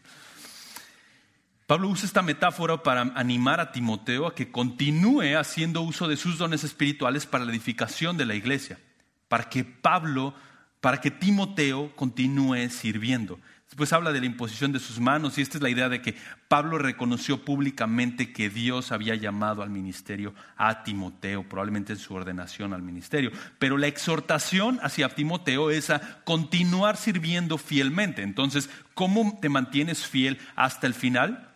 [1.67, 6.37] Pablo usa esta metáfora para animar a Timoteo a que continúe haciendo uso de sus
[6.37, 8.79] dones espirituales para la edificación de la iglesia,
[9.27, 10.33] para que Pablo,
[10.81, 13.39] para que Timoteo continúe sirviendo.
[13.69, 16.15] Después habla de la imposición de sus manos y esta es la idea de que
[16.47, 22.73] Pablo reconoció públicamente que Dios había llamado al ministerio a Timoteo, probablemente en su ordenación
[22.73, 23.31] al ministerio.
[23.59, 28.23] Pero la exhortación hacia Timoteo es a continuar sirviendo fielmente.
[28.23, 31.55] Entonces, ¿cómo te mantienes fiel hasta el final?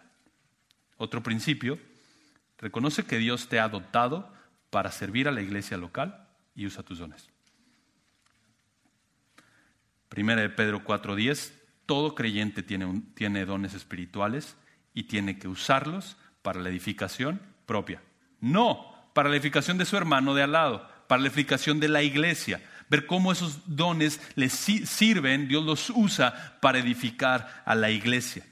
[0.97, 1.79] Otro principio,
[2.59, 4.31] reconoce que Dios te ha dotado
[4.69, 7.27] para servir a la iglesia local y usa tus dones.
[10.09, 14.55] Primera de Pedro 4:10 todo creyente tiene, dones espirituales
[14.93, 18.01] y tiene que usarlos para la edificación propia.
[18.39, 22.01] No para la edificación de su hermano de al lado, para la edificación de la
[22.01, 22.61] iglesia.
[22.89, 28.45] Ver cómo esos dones les sirven, Dios los usa para edificar a la iglesia.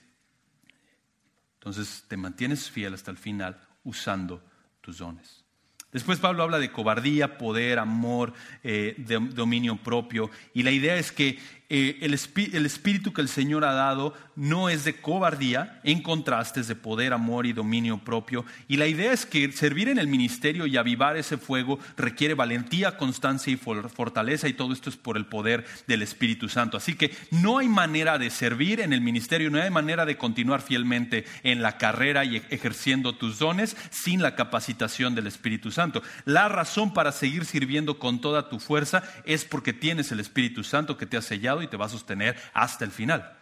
[1.56, 4.44] Entonces te mantienes fiel hasta el final usando
[4.82, 5.44] tus dones.
[5.92, 8.96] Después Pablo habla de cobardía, poder, amor, eh,
[9.34, 10.32] dominio propio.
[10.54, 11.38] Y la idea es que
[11.74, 16.76] eh, el, espíritu que el Señor ha dado no es de cobardía, en contraste de
[16.76, 18.44] poder, amor y dominio propio.
[18.68, 22.98] Y la idea es que servir en el ministerio y avivar ese fuego requiere valentía,
[22.98, 26.76] constancia y fortaleza, y todo esto es por el poder del Espíritu Santo.
[26.76, 30.62] Así que no hay manera de servir en el ministerio, no hay manera de continuar
[30.62, 36.04] fielmente en la carrera y ejerciendo tus dones sin la capacitación del Espíritu Santo.
[36.26, 40.98] La razón para seguir sirviendo con toda tu fuerza es porque tienes el Espíritu Santo
[40.98, 43.38] que te ha sellado y te va a sostener hasta el final,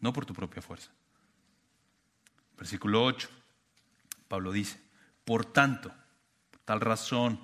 [0.00, 0.90] no por tu propia fuerza.
[2.56, 3.28] Versículo 8,
[4.26, 4.80] Pablo dice,
[5.24, 5.92] por tanto,
[6.50, 7.40] por tal razón,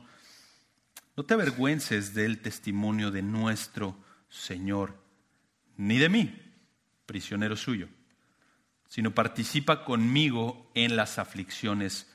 [1.16, 3.96] no te avergüences del testimonio de nuestro
[4.28, 4.96] Señor,
[5.76, 6.42] ni de mí,
[7.06, 7.88] prisionero suyo,
[8.88, 12.10] sino participa conmigo en las aflicciones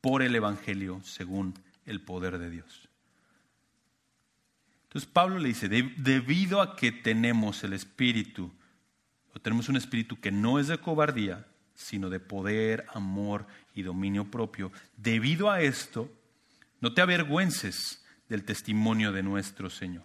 [0.00, 1.54] por el Evangelio según
[1.86, 2.83] el poder de Dios.
[4.94, 8.52] Entonces Pablo le dice, debido a que tenemos el espíritu,
[9.34, 14.30] o tenemos un espíritu que no es de cobardía, sino de poder, amor y dominio
[14.30, 16.08] propio, debido a esto,
[16.80, 20.04] no te avergüences del testimonio de nuestro Señor.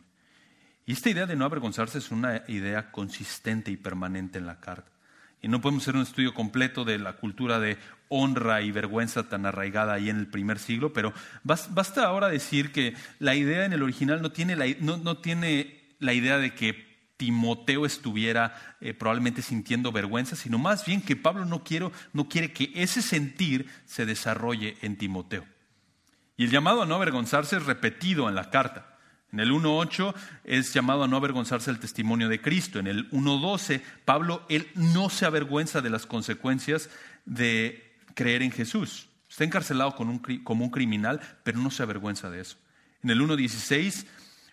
[0.87, 4.91] Y esta idea de no avergonzarse es una idea consistente y permanente en la carta.
[5.41, 7.77] Y no podemos hacer un estudio completo de la cultura de
[8.09, 12.95] honra y vergüenza tan arraigada ahí en el primer siglo, pero basta ahora decir que
[13.19, 17.85] la idea en el original no tiene la, no, tiene la idea de que Timoteo
[17.85, 22.71] estuviera eh, probablemente sintiendo vergüenza, sino más bien que Pablo no, quiero, no quiere que
[22.75, 25.45] ese sentir se desarrolle en Timoteo.
[26.35, 28.88] Y el llamado a no avergonzarse es repetido en la carta.
[29.31, 32.79] En el 1.8 es llamado a no avergonzarse del testimonio de Cristo.
[32.79, 36.89] En el 1.12, Pablo, él no se avergüenza de las consecuencias
[37.25, 39.07] de creer en Jesús.
[39.29, 42.57] Está encarcelado como un criminal, pero no se avergüenza de eso.
[43.03, 44.07] En el 1.16,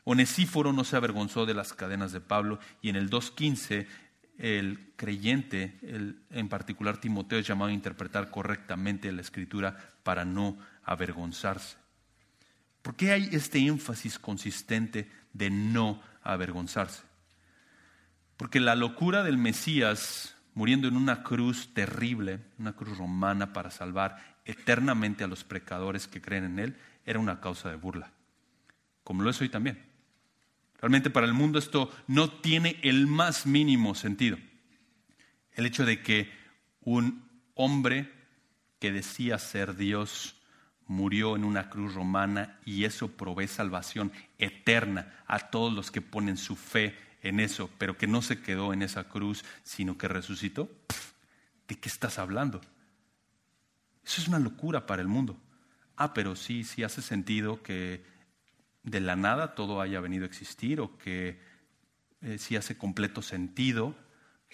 [0.05, 2.59] Onesíforo no se avergonzó de las cadenas de Pablo.
[2.83, 3.87] Y en el 2.15,
[4.39, 5.79] el creyente,
[6.31, 11.77] en particular Timoteo, es llamado a interpretar correctamente la escritura para no avergonzarse.
[12.87, 17.03] ¿Por qué hay este énfasis consistente de no avergonzarse?
[18.37, 24.37] Porque la locura del Mesías muriendo en una cruz terrible, una cruz romana para salvar
[24.45, 28.13] eternamente a los pecadores que creen en Él, era una causa de burla,
[29.03, 29.85] como lo es hoy también.
[30.79, 34.39] Realmente para el mundo esto no tiene el más mínimo sentido.
[35.55, 36.33] El hecho de que
[36.83, 38.13] un hombre
[38.79, 40.36] que decía ser Dios
[40.87, 46.37] murió en una cruz romana y eso provee salvación eterna a todos los que ponen
[46.37, 50.71] su fe en eso, pero que no se quedó en esa cruz, sino que resucitó.
[51.67, 52.61] ¿De qué estás hablando?
[54.05, 55.37] Eso es una locura para el mundo.
[55.97, 58.05] Ah, pero sí, sí hace sentido que
[58.85, 61.41] de la nada todo haya venido a existir o que
[62.21, 63.97] eh, sí hace completo sentido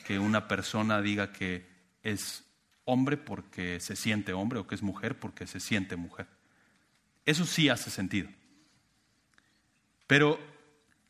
[0.07, 1.69] que una persona diga que
[2.03, 2.45] es
[2.85, 6.27] hombre porque se siente hombre o que es mujer porque se siente mujer.
[7.25, 8.29] Eso sí hace sentido.
[10.07, 10.39] Pero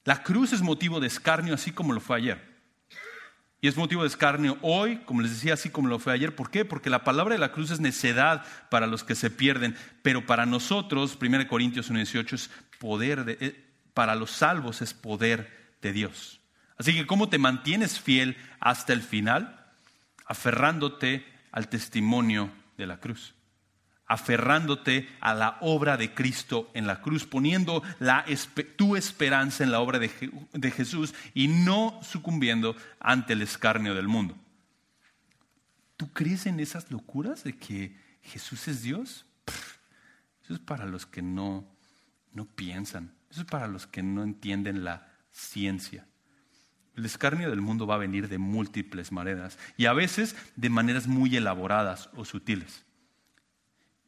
[0.04, 2.52] la cruz es motivo de escarnio así como lo fue ayer.
[3.60, 6.34] Y es motivo de escarnio hoy, como les decía, así como lo fue ayer.
[6.34, 6.64] ¿Por qué?
[6.64, 10.46] Porque la palabra de la cruz es necedad para los que se pierden, pero para
[10.46, 16.40] nosotros, 1 Corintios 1.18, es poder, de, eh, para los salvos es poder de Dios.
[16.76, 19.70] Así que, ¿cómo te mantienes fiel hasta el final?
[20.26, 23.34] Aferrándote al testimonio de la cruz,
[24.06, 28.24] aferrándote a la obra de Cristo en la cruz, poniendo la,
[28.76, 30.08] tu esperanza en la obra de,
[30.70, 34.36] Jesús y no sucumbiendo ante el escarnio del mundo.
[35.96, 39.24] ¿Tú crees en esas locuras de que Jesús es Dios?
[40.42, 41.64] Eso es para los que no,
[42.32, 46.06] no piensan, eso es para los que no entienden la ciencia.
[46.96, 51.06] El escarnio del mundo va a venir de múltiples maneras y a veces de maneras
[51.06, 52.84] muy elaboradas o sutiles.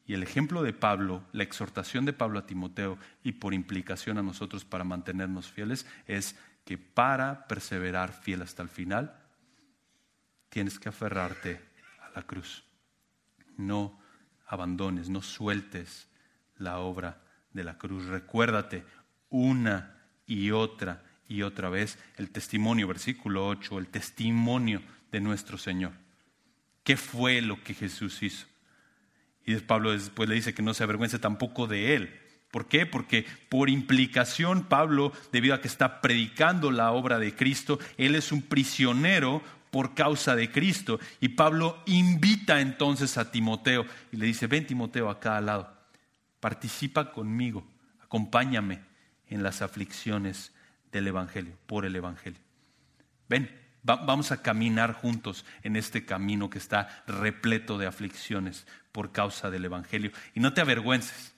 [0.07, 4.23] Y el ejemplo de Pablo, la exhortación de Pablo a Timoteo y por implicación a
[4.23, 9.16] nosotros para mantenernos fieles es que para perseverar fiel hasta el final,
[10.51, 11.61] tienes que aferrarte
[12.03, 12.64] a la cruz.
[13.57, 13.99] No
[14.47, 16.09] abandones, no sueltes
[16.57, 18.07] la obra de la cruz.
[18.07, 18.85] Recuérdate
[19.31, 25.92] una y otra y otra vez el testimonio, versículo 8, el testimonio de nuestro Señor.
[26.82, 28.46] ¿Qué fue lo que Jesús hizo?
[29.46, 32.20] Y Pablo después le dice que no se avergüence tampoco de él.
[32.50, 32.87] ¿Por qué?
[32.87, 38.32] Porque por implicación Pablo, debido a que está predicando la obra de Cristo, él es
[38.32, 41.00] un prisionero por causa de Cristo.
[41.20, 45.76] Y Pablo invita entonces a Timoteo y le dice, ven Timoteo acá al lado,
[46.38, 47.66] participa conmigo,
[48.00, 48.82] acompáñame
[49.26, 50.52] en las aflicciones
[50.98, 52.40] del Evangelio, por el Evangelio.
[53.28, 53.50] Ven,
[53.83, 59.64] vamos a caminar juntos en este camino que está repleto de aflicciones por causa del
[59.64, 60.12] Evangelio.
[60.35, 61.35] Y no te avergüences,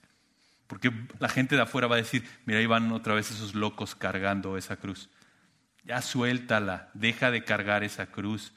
[0.67, 3.95] porque la gente de afuera va a decir, mira, ahí van otra vez esos locos
[3.95, 5.09] cargando esa cruz.
[5.83, 8.53] Ya suéltala, deja de cargar esa cruz.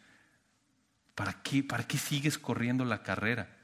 [1.14, 3.56] ¿Para qué, ¿Para qué sigues corriendo la carrera?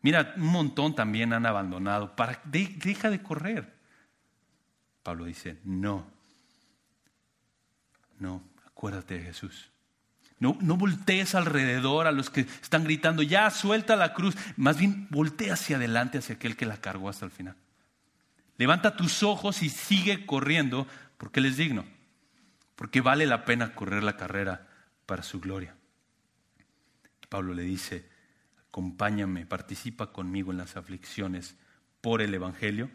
[0.00, 2.14] Mira, un montón también han abandonado.
[2.14, 3.76] Para, deja de correr.
[5.02, 6.17] Pablo dice, no,
[8.18, 9.70] no, acuérdate de Jesús.
[10.40, 14.36] No, no voltees alrededor a los que están gritando, ya suelta la cruz.
[14.56, 17.56] Más bien voltea hacia adelante, hacia aquel que la cargó hasta el final.
[18.56, 21.84] Levanta tus ojos y sigue corriendo porque Él es digno.
[22.76, 24.68] Porque vale la pena correr la carrera
[25.06, 25.74] para su gloria.
[27.28, 28.08] Pablo le dice,
[28.68, 31.56] acompáñame, participa conmigo en las aflicciones
[32.00, 32.90] por el Evangelio.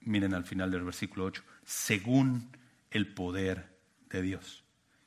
[0.00, 2.50] Miren al final del versículo 8, según
[2.90, 3.75] el poder
[4.10, 4.64] de Dios.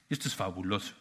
[0.10, 0.93] Esto es fabuloso,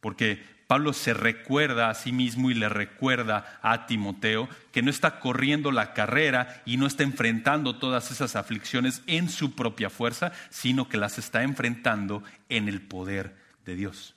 [0.00, 5.18] porque Pablo se recuerda a sí mismo y le recuerda a Timoteo que no está
[5.18, 10.88] corriendo la carrera y no está enfrentando todas esas aflicciones en su propia fuerza, sino
[10.88, 14.14] que las está enfrentando en el poder de Dios.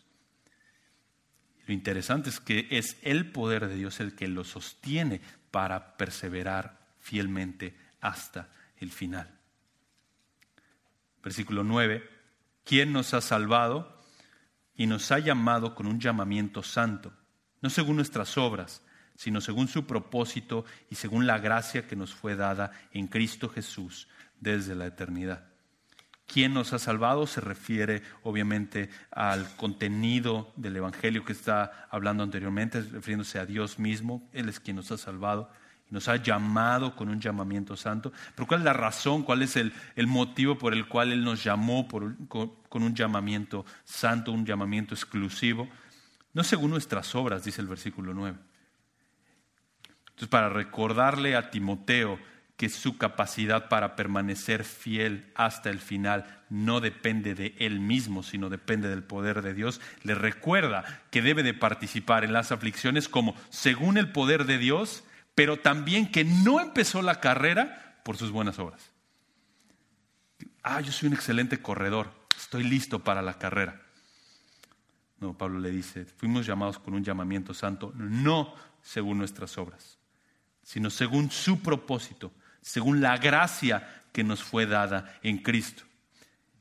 [1.66, 6.78] Lo interesante es que es el poder de Dios el que lo sostiene para perseverar
[7.00, 9.28] fielmente hasta el final.
[11.24, 12.14] Versículo 9
[12.64, 13.94] ¿Quién nos ha salvado?
[14.76, 17.14] y nos ha llamado con un llamamiento santo,
[17.62, 18.84] no según nuestras obras,
[19.16, 24.08] sino según su propósito y según la gracia que nos fue dada en Cristo Jesús
[24.40, 25.48] desde la eternidad.
[26.26, 27.28] ¿Quién nos ha salvado?
[27.28, 34.28] Se refiere obviamente al contenido del Evangelio que está hablando anteriormente, refiriéndose a Dios mismo.
[34.32, 35.52] Él es quien nos ha salvado
[35.94, 38.12] nos ha llamado con un llamamiento santo.
[38.36, 39.22] Pero ¿cuál es la razón?
[39.22, 39.72] ¿Cuál es el,
[40.08, 45.70] motivo por el cual Él nos llamó con, con un llamamiento santo, un llamamiento exclusivo?
[46.34, 48.36] No según nuestras obras, dice el versículo 9.
[50.08, 52.18] Entonces, para recordarle a Timoteo,
[52.58, 58.50] que su capacidad para permanecer fiel hasta el final no depende de él mismo, sino
[58.50, 63.36] depende del poder de Dios, le recuerda que debe de participar en las aflicciones como
[63.50, 65.04] según el poder de Dios,
[65.36, 68.92] pero también que no empezó la carrera por sus buenas obras.
[70.62, 73.82] Ah, yo soy un excelente corredor, estoy listo para la carrera.
[75.20, 79.98] No, Pablo le dice, fuimos llamados con un llamamiento santo, no según nuestras obras,
[80.62, 85.84] sino según su propósito según la gracia que nos fue dada en Cristo.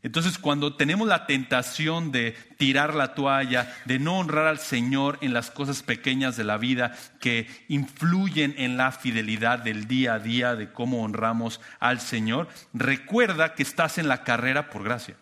[0.03, 5.33] Entonces, cuando tenemos la tentación de tirar la toalla, de no honrar al Señor en
[5.33, 10.57] las cosas pequeñas de la vida que influyen en la fidelidad del día a día,
[10.57, 15.17] de cómo honramos al Señor, recuerda que estás en la carrera por gracia.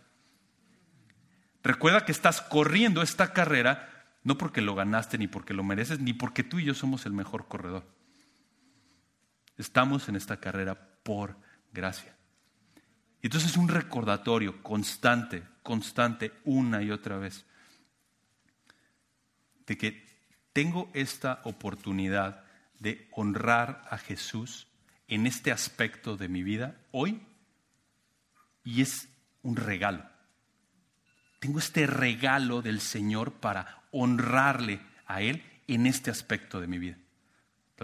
[1.63, 3.91] Recuerda que estás corriendo esta carrera
[4.23, 7.13] no porque lo ganaste, ni porque lo mereces, ni porque tú y yo somos el
[7.13, 7.85] mejor corredor.
[9.57, 11.37] Estamos en esta carrera por
[11.73, 12.15] gracia.
[13.23, 17.45] Y entonces es un recordatorio constante, constante, una y otra vez,
[19.67, 20.07] de que
[20.53, 22.45] tengo esta oportunidad
[22.79, 24.69] de honrar a Jesús
[25.07, 27.21] en este aspecto de mi vida hoy
[28.65, 29.09] y es
[29.43, 30.05] un regalo.
[31.41, 37.00] Tengo este regalo del Señor para honrarle a Él en este aspecto de mi vida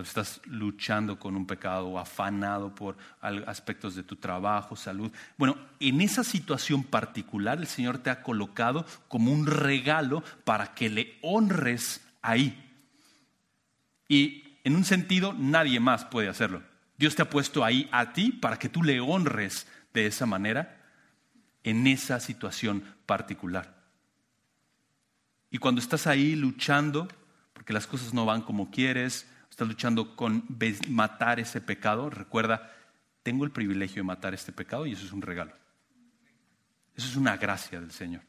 [0.03, 5.11] estás luchando con un pecado o afanado por aspectos de tu trabajo, salud.
[5.39, 10.91] Bueno, en esa situación particular el Señor te ha colocado como un regalo para que
[10.91, 12.63] le honres ahí.
[14.09, 16.63] Y en un sentido nadie más puede hacerlo.
[16.99, 20.77] Dios te ha puesto ahí a ti para que tú le honres de esa manera
[21.65, 23.75] en esa situación particular.
[25.51, 27.09] Y cuando estás ahí luchando,
[27.53, 29.27] porque las cosas no van como quieres,
[29.57, 30.45] estás luchando con
[30.91, 32.71] matar ese pecado, recuerda,
[33.23, 35.53] tengo el privilegio de matar este pecado y eso es un regalo.
[36.95, 38.21] Eso es una gracia del Señor.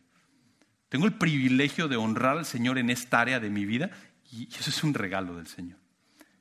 [0.87, 3.91] Tengo el privilegio de honrar al Señor en esta área de mi vida
[4.31, 5.77] y eso es un regalo del Señor.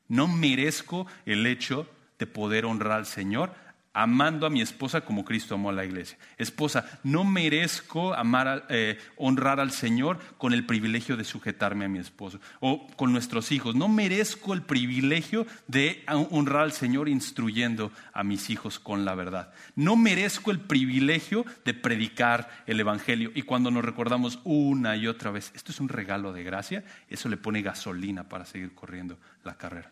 [0.07, 3.57] No merezco el hecho de poder honrar al Señor,
[3.97, 6.19] amando a mi esposa como Cristo amó a la iglesia.
[6.37, 11.99] Esposa, no merezco amar, eh, honrar al Señor con el privilegio de sujetarme a mi
[11.99, 13.75] esposo o con nuestros hijos.
[13.75, 19.55] No merezco el privilegio de honrar al Señor instruyendo a mis hijos con la verdad.
[19.77, 23.33] No merezco el privilegio de predicar el Evangelio.
[23.35, 27.31] Y cuando nos recordamos una y otra vez, esto es un regalo de gracia, eso
[27.31, 29.91] le pone gasolina para seguir corriendo la carrera.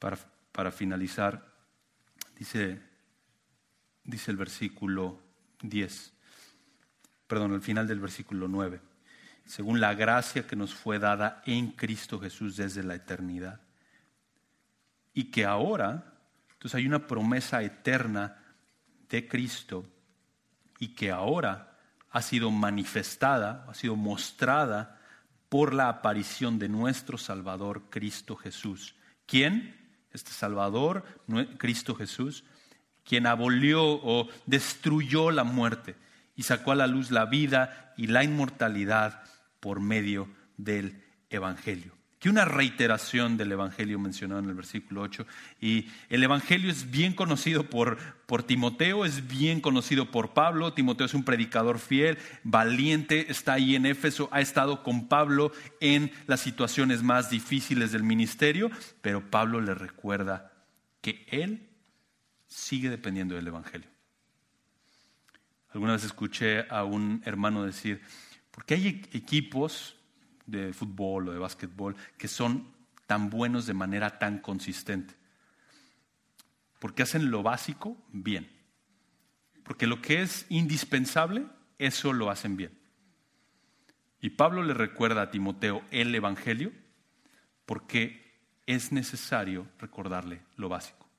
[0.00, 0.18] Para
[0.52, 1.52] para finalizar,
[2.36, 2.80] dice,
[4.04, 5.20] dice el versículo
[5.62, 6.12] 10,
[7.26, 8.80] perdón, al final del versículo 9,
[9.44, 13.60] según la gracia que nos fue dada en Cristo Jesús desde la eternidad.
[15.12, 16.14] Y que ahora,
[16.52, 18.36] entonces hay una promesa eterna
[19.08, 19.84] de Cristo
[20.78, 21.76] y que ahora
[22.10, 25.00] ha sido manifestada, ha sido mostrada
[25.48, 28.94] por la aparición de nuestro Salvador Cristo Jesús.
[29.26, 29.79] ¿Quién?
[30.12, 31.04] Este Salvador,
[31.58, 32.44] Cristo Jesús,
[33.04, 35.96] quien abolió o destruyó la muerte
[36.36, 39.22] y sacó a la luz la vida y la inmortalidad
[39.60, 45.26] por medio del Evangelio que una reiteración del Evangelio mencionado en el versículo 8.
[45.58, 47.96] Y el Evangelio es bien conocido por,
[48.26, 50.74] por Timoteo, es bien conocido por Pablo.
[50.74, 55.50] Timoteo es un predicador fiel, valiente, está ahí en Éfeso, ha estado con Pablo
[55.80, 60.52] en las situaciones más difíciles del ministerio, pero Pablo le recuerda
[61.00, 61.70] que él
[62.46, 63.88] sigue dependiendo del Evangelio.
[65.72, 68.02] Alguna vez escuché a un hermano decir,
[68.50, 69.96] porque hay equipos
[70.50, 72.66] de fútbol o de básquetbol que son
[73.06, 75.14] tan buenos de manera tan consistente.
[76.78, 78.48] Porque hacen lo básico bien.
[79.64, 81.46] Porque lo que es indispensable,
[81.78, 82.78] eso lo hacen bien.
[84.20, 86.72] Y Pablo le recuerda a Timoteo el Evangelio
[87.66, 88.30] porque
[88.66, 91.09] es necesario recordarle lo básico.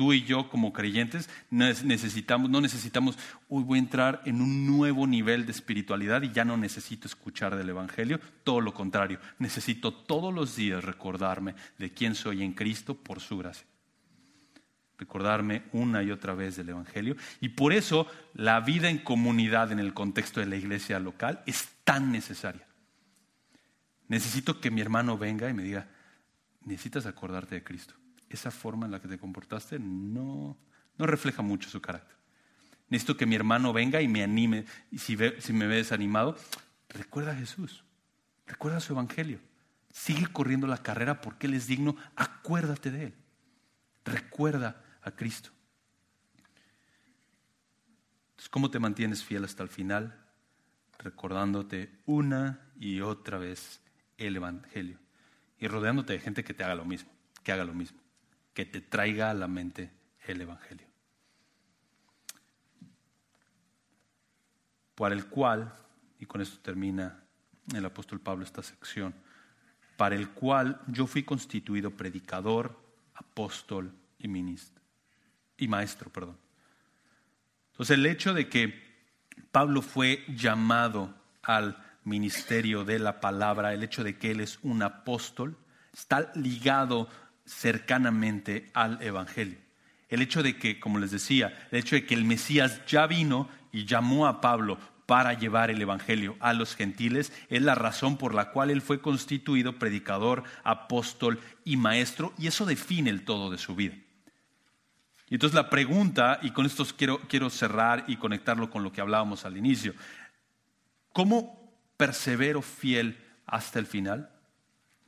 [0.00, 3.18] Tú y yo como creyentes necesitamos, no necesitamos,
[3.50, 7.54] hoy voy a entrar en un nuevo nivel de espiritualidad y ya no necesito escuchar
[7.54, 12.94] del Evangelio, todo lo contrario, necesito todos los días recordarme de quién soy en Cristo
[12.94, 13.66] por su gracia.
[14.96, 17.14] Recordarme una y otra vez del Evangelio.
[17.42, 21.68] Y por eso la vida en comunidad en el contexto de la iglesia local es
[21.84, 22.66] tan necesaria.
[24.08, 25.88] Necesito que mi hermano venga y me diga,
[26.64, 27.99] necesitas acordarte de Cristo
[28.30, 30.56] esa forma en la que te comportaste no,
[30.96, 32.16] no refleja mucho su carácter.
[32.88, 34.64] Necesito que mi hermano venga y me anime.
[34.90, 36.36] Y si, si me ve desanimado,
[36.88, 37.84] recuerda a Jesús.
[38.46, 39.40] Recuerda su evangelio.
[39.92, 41.96] Sigue corriendo la carrera porque Él es digno.
[42.16, 43.14] Acuérdate de Él.
[44.04, 45.50] Recuerda a Cristo.
[48.30, 50.16] Entonces, ¿cómo te mantienes fiel hasta el final?
[50.98, 53.80] Recordándote una y otra vez
[54.18, 54.98] el Evangelio.
[55.58, 57.10] Y rodeándote de gente que te haga lo mismo,
[57.42, 58.00] que haga lo mismo
[58.54, 59.90] que te traiga a la mente
[60.26, 60.86] el Evangelio.
[64.94, 65.72] Para el cual,
[66.18, 67.22] y con esto termina
[67.74, 69.14] el apóstol Pablo esta sección,
[69.96, 72.78] para el cual yo fui constituido predicador,
[73.14, 74.82] apóstol y ministro,
[75.56, 76.38] y maestro, perdón.
[77.72, 78.90] Entonces el hecho de que
[79.52, 84.82] Pablo fue llamado al ministerio de la palabra, el hecho de que él es un
[84.82, 85.56] apóstol,
[85.92, 87.08] está ligado
[87.50, 89.58] cercanamente al Evangelio.
[90.08, 93.48] El hecho de que, como les decía, el hecho de que el Mesías ya vino
[93.72, 98.34] y llamó a Pablo para llevar el Evangelio a los gentiles es la razón por
[98.34, 103.58] la cual él fue constituido predicador, apóstol y maestro, y eso define el todo de
[103.58, 103.96] su vida.
[105.28, 109.00] Y entonces la pregunta, y con esto quiero, quiero cerrar y conectarlo con lo que
[109.00, 109.94] hablábamos al inicio,
[111.12, 114.30] ¿cómo persevero fiel hasta el final?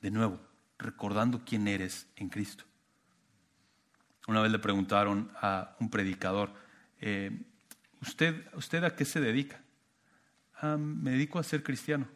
[0.01, 0.40] De nuevo,
[0.83, 2.64] recordando quién eres en Cristo.
[4.26, 6.53] Una vez le preguntaron a un predicador,
[7.01, 7.43] eh,
[8.01, 9.61] ¿usted, ¿usted a qué se dedica?
[10.61, 12.07] Ah, me dedico a ser cristiano.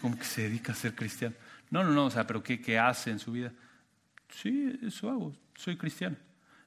[0.00, 1.36] ¿Cómo que se dedica a ser cristiano?
[1.70, 3.52] No, no, no, o sea, pero ¿qué, qué hace en su vida?
[4.30, 6.16] Sí, eso hago, soy cristiano.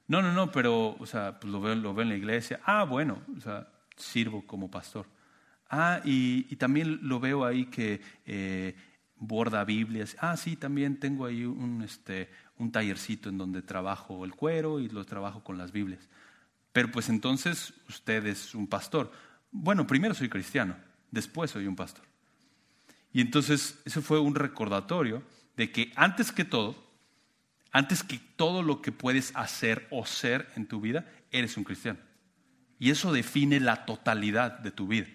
[0.08, 2.60] No, no, no, pero, o sea, pues lo veo, lo veo en la iglesia.
[2.64, 5.06] Ah, bueno, o sea, sirvo como pastor.
[5.68, 8.76] Ah, y, y también lo veo ahí que eh,
[9.22, 10.16] borda Biblias.
[10.20, 14.88] Ah, sí, también tengo ahí un, este, un tallercito en donde trabajo el cuero y
[14.88, 16.08] lo trabajo con las Biblias.
[16.72, 19.12] Pero pues entonces usted es un pastor.
[19.50, 20.76] Bueno, primero soy cristiano,
[21.10, 22.04] después soy un pastor.
[23.12, 25.22] Y entonces eso fue un recordatorio
[25.56, 26.74] de que antes que todo,
[27.70, 32.00] antes que todo lo que puedes hacer o ser en tu vida, eres un cristiano.
[32.78, 35.06] Y eso define la totalidad de tu vida.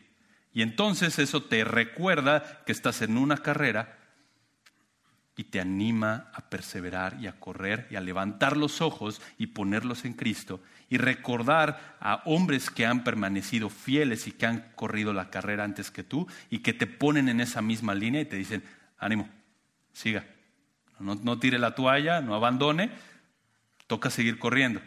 [0.53, 3.96] Y entonces eso te recuerda que estás en una carrera
[5.37, 10.03] y te anima a perseverar y a correr y a levantar los ojos y ponerlos
[10.03, 10.59] en Cristo
[10.89, 15.91] y recordar a hombres que han permanecido fieles y que han corrido la carrera antes
[15.91, 18.63] que tú y que te ponen en esa misma línea y te dicen,
[18.97, 19.29] ánimo,
[19.93, 20.25] siga,
[20.99, 22.89] no, no tire la toalla, no abandone,
[23.85, 24.81] toca seguir corriendo.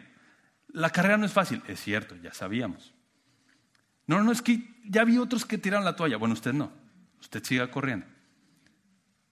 [0.67, 2.93] La carrera no es fácil, es cierto, ya sabíamos.
[4.05, 6.17] No, no, es que ya vi otros que tiraron la toalla.
[6.17, 6.73] Bueno, usted no,
[7.21, 8.05] usted siga corriendo.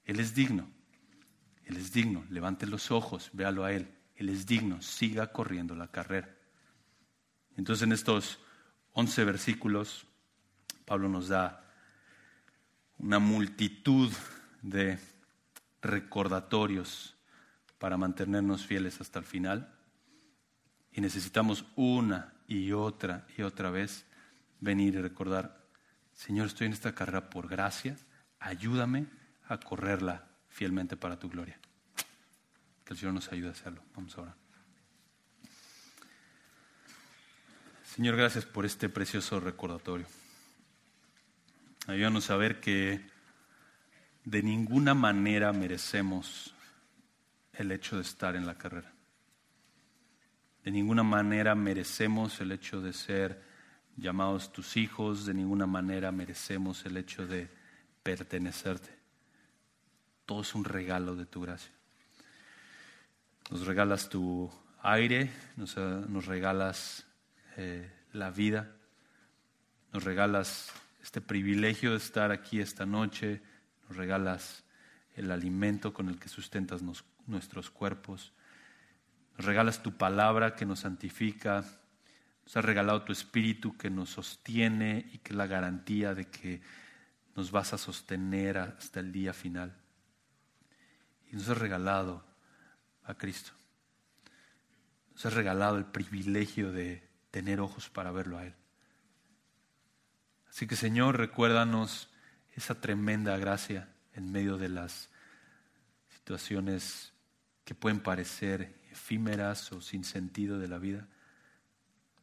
[0.05, 0.78] Él es digno
[1.69, 3.87] él es digno, levante los ojos, véalo a Él.
[4.15, 6.35] Él es digno, siga corriendo la carrera.
[7.55, 8.39] Entonces en estos
[8.93, 10.07] 11 versículos,
[10.85, 11.63] Pablo nos da
[12.97, 14.11] una multitud
[14.63, 14.97] de
[15.83, 17.15] recordatorios
[17.77, 19.71] para mantenernos fieles hasta el final.
[20.91, 24.07] Y necesitamos una y otra y otra vez
[24.59, 25.67] venir y recordar,
[26.13, 27.95] Señor, estoy en esta carrera por gracia,
[28.39, 29.05] ayúdame
[29.47, 31.58] a correrla fielmente para tu gloria.
[32.89, 33.83] Que el Señor nos ayude a hacerlo.
[33.93, 34.35] Vamos ahora.
[37.83, 40.07] Señor, gracias por este precioso recordatorio.
[41.85, 42.99] Ayúdanos a saber que
[44.25, 46.55] de ninguna manera merecemos
[47.53, 48.91] el hecho de estar en la carrera.
[50.63, 53.43] De ninguna manera merecemos el hecho de ser
[53.97, 57.51] llamados tus hijos, de ninguna manera merecemos el hecho de
[58.01, 58.89] pertenecerte.
[60.25, 61.78] Todo es un regalo de tu gracia.
[63.49, 67.05] Nos regalas tu aire, nos, eh, regalas
[67.57, 68.75] eh, la vida,
[69.91, 70.71] nos regalas
[71.01, 73.41] este privilegio de estar aquí esta noche,
[73.87, 74.63] nos regalas
[75.15, 76.81] el alimento con el que sustentas
[77.25, 78.33] nuestros cuerpos,
[79.37, 81.65] nos regalas tu palabra que nos santifica,
[82.43, 86.61] nos has regalado tu espíritu que nos sostiene y que es la garantía de que
[87.35, 89.75] nos vas a sostener hasta el día final.
[91.31, 92.28] Y nos has regalado
[93.09, 93.51] a Cristo.
[95.13, 98.53] Nos has regalado el privilegio de tener ojos para verlo a Él.
[100.47, 102.09] Así que Señor, recuérdanos
[102.55, 105.09] esa tremenda gracia en medio de las
[106.09, 107.13] situaciones
[107.65, 111.07] que pueden parecer efímeras o sin sentido de la vida.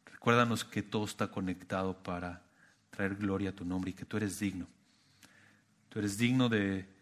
[0.05, 2.43] Recuérdanos que todo está conectado para
[2.89, 4.67] traer gloria a tu nombre y que tú eres digno.
[5.89, 6.96] Tú eres digno de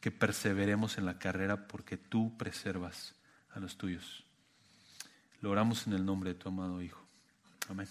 [0.00, 3.14] que perseveremos en la carrera porque tú preservas
[3.50, 4.24] a los tuyos.
[5.40, 7.04] Lo oramos en el nombre de tu amado Hijo.
[7.68, 7.88] Amén.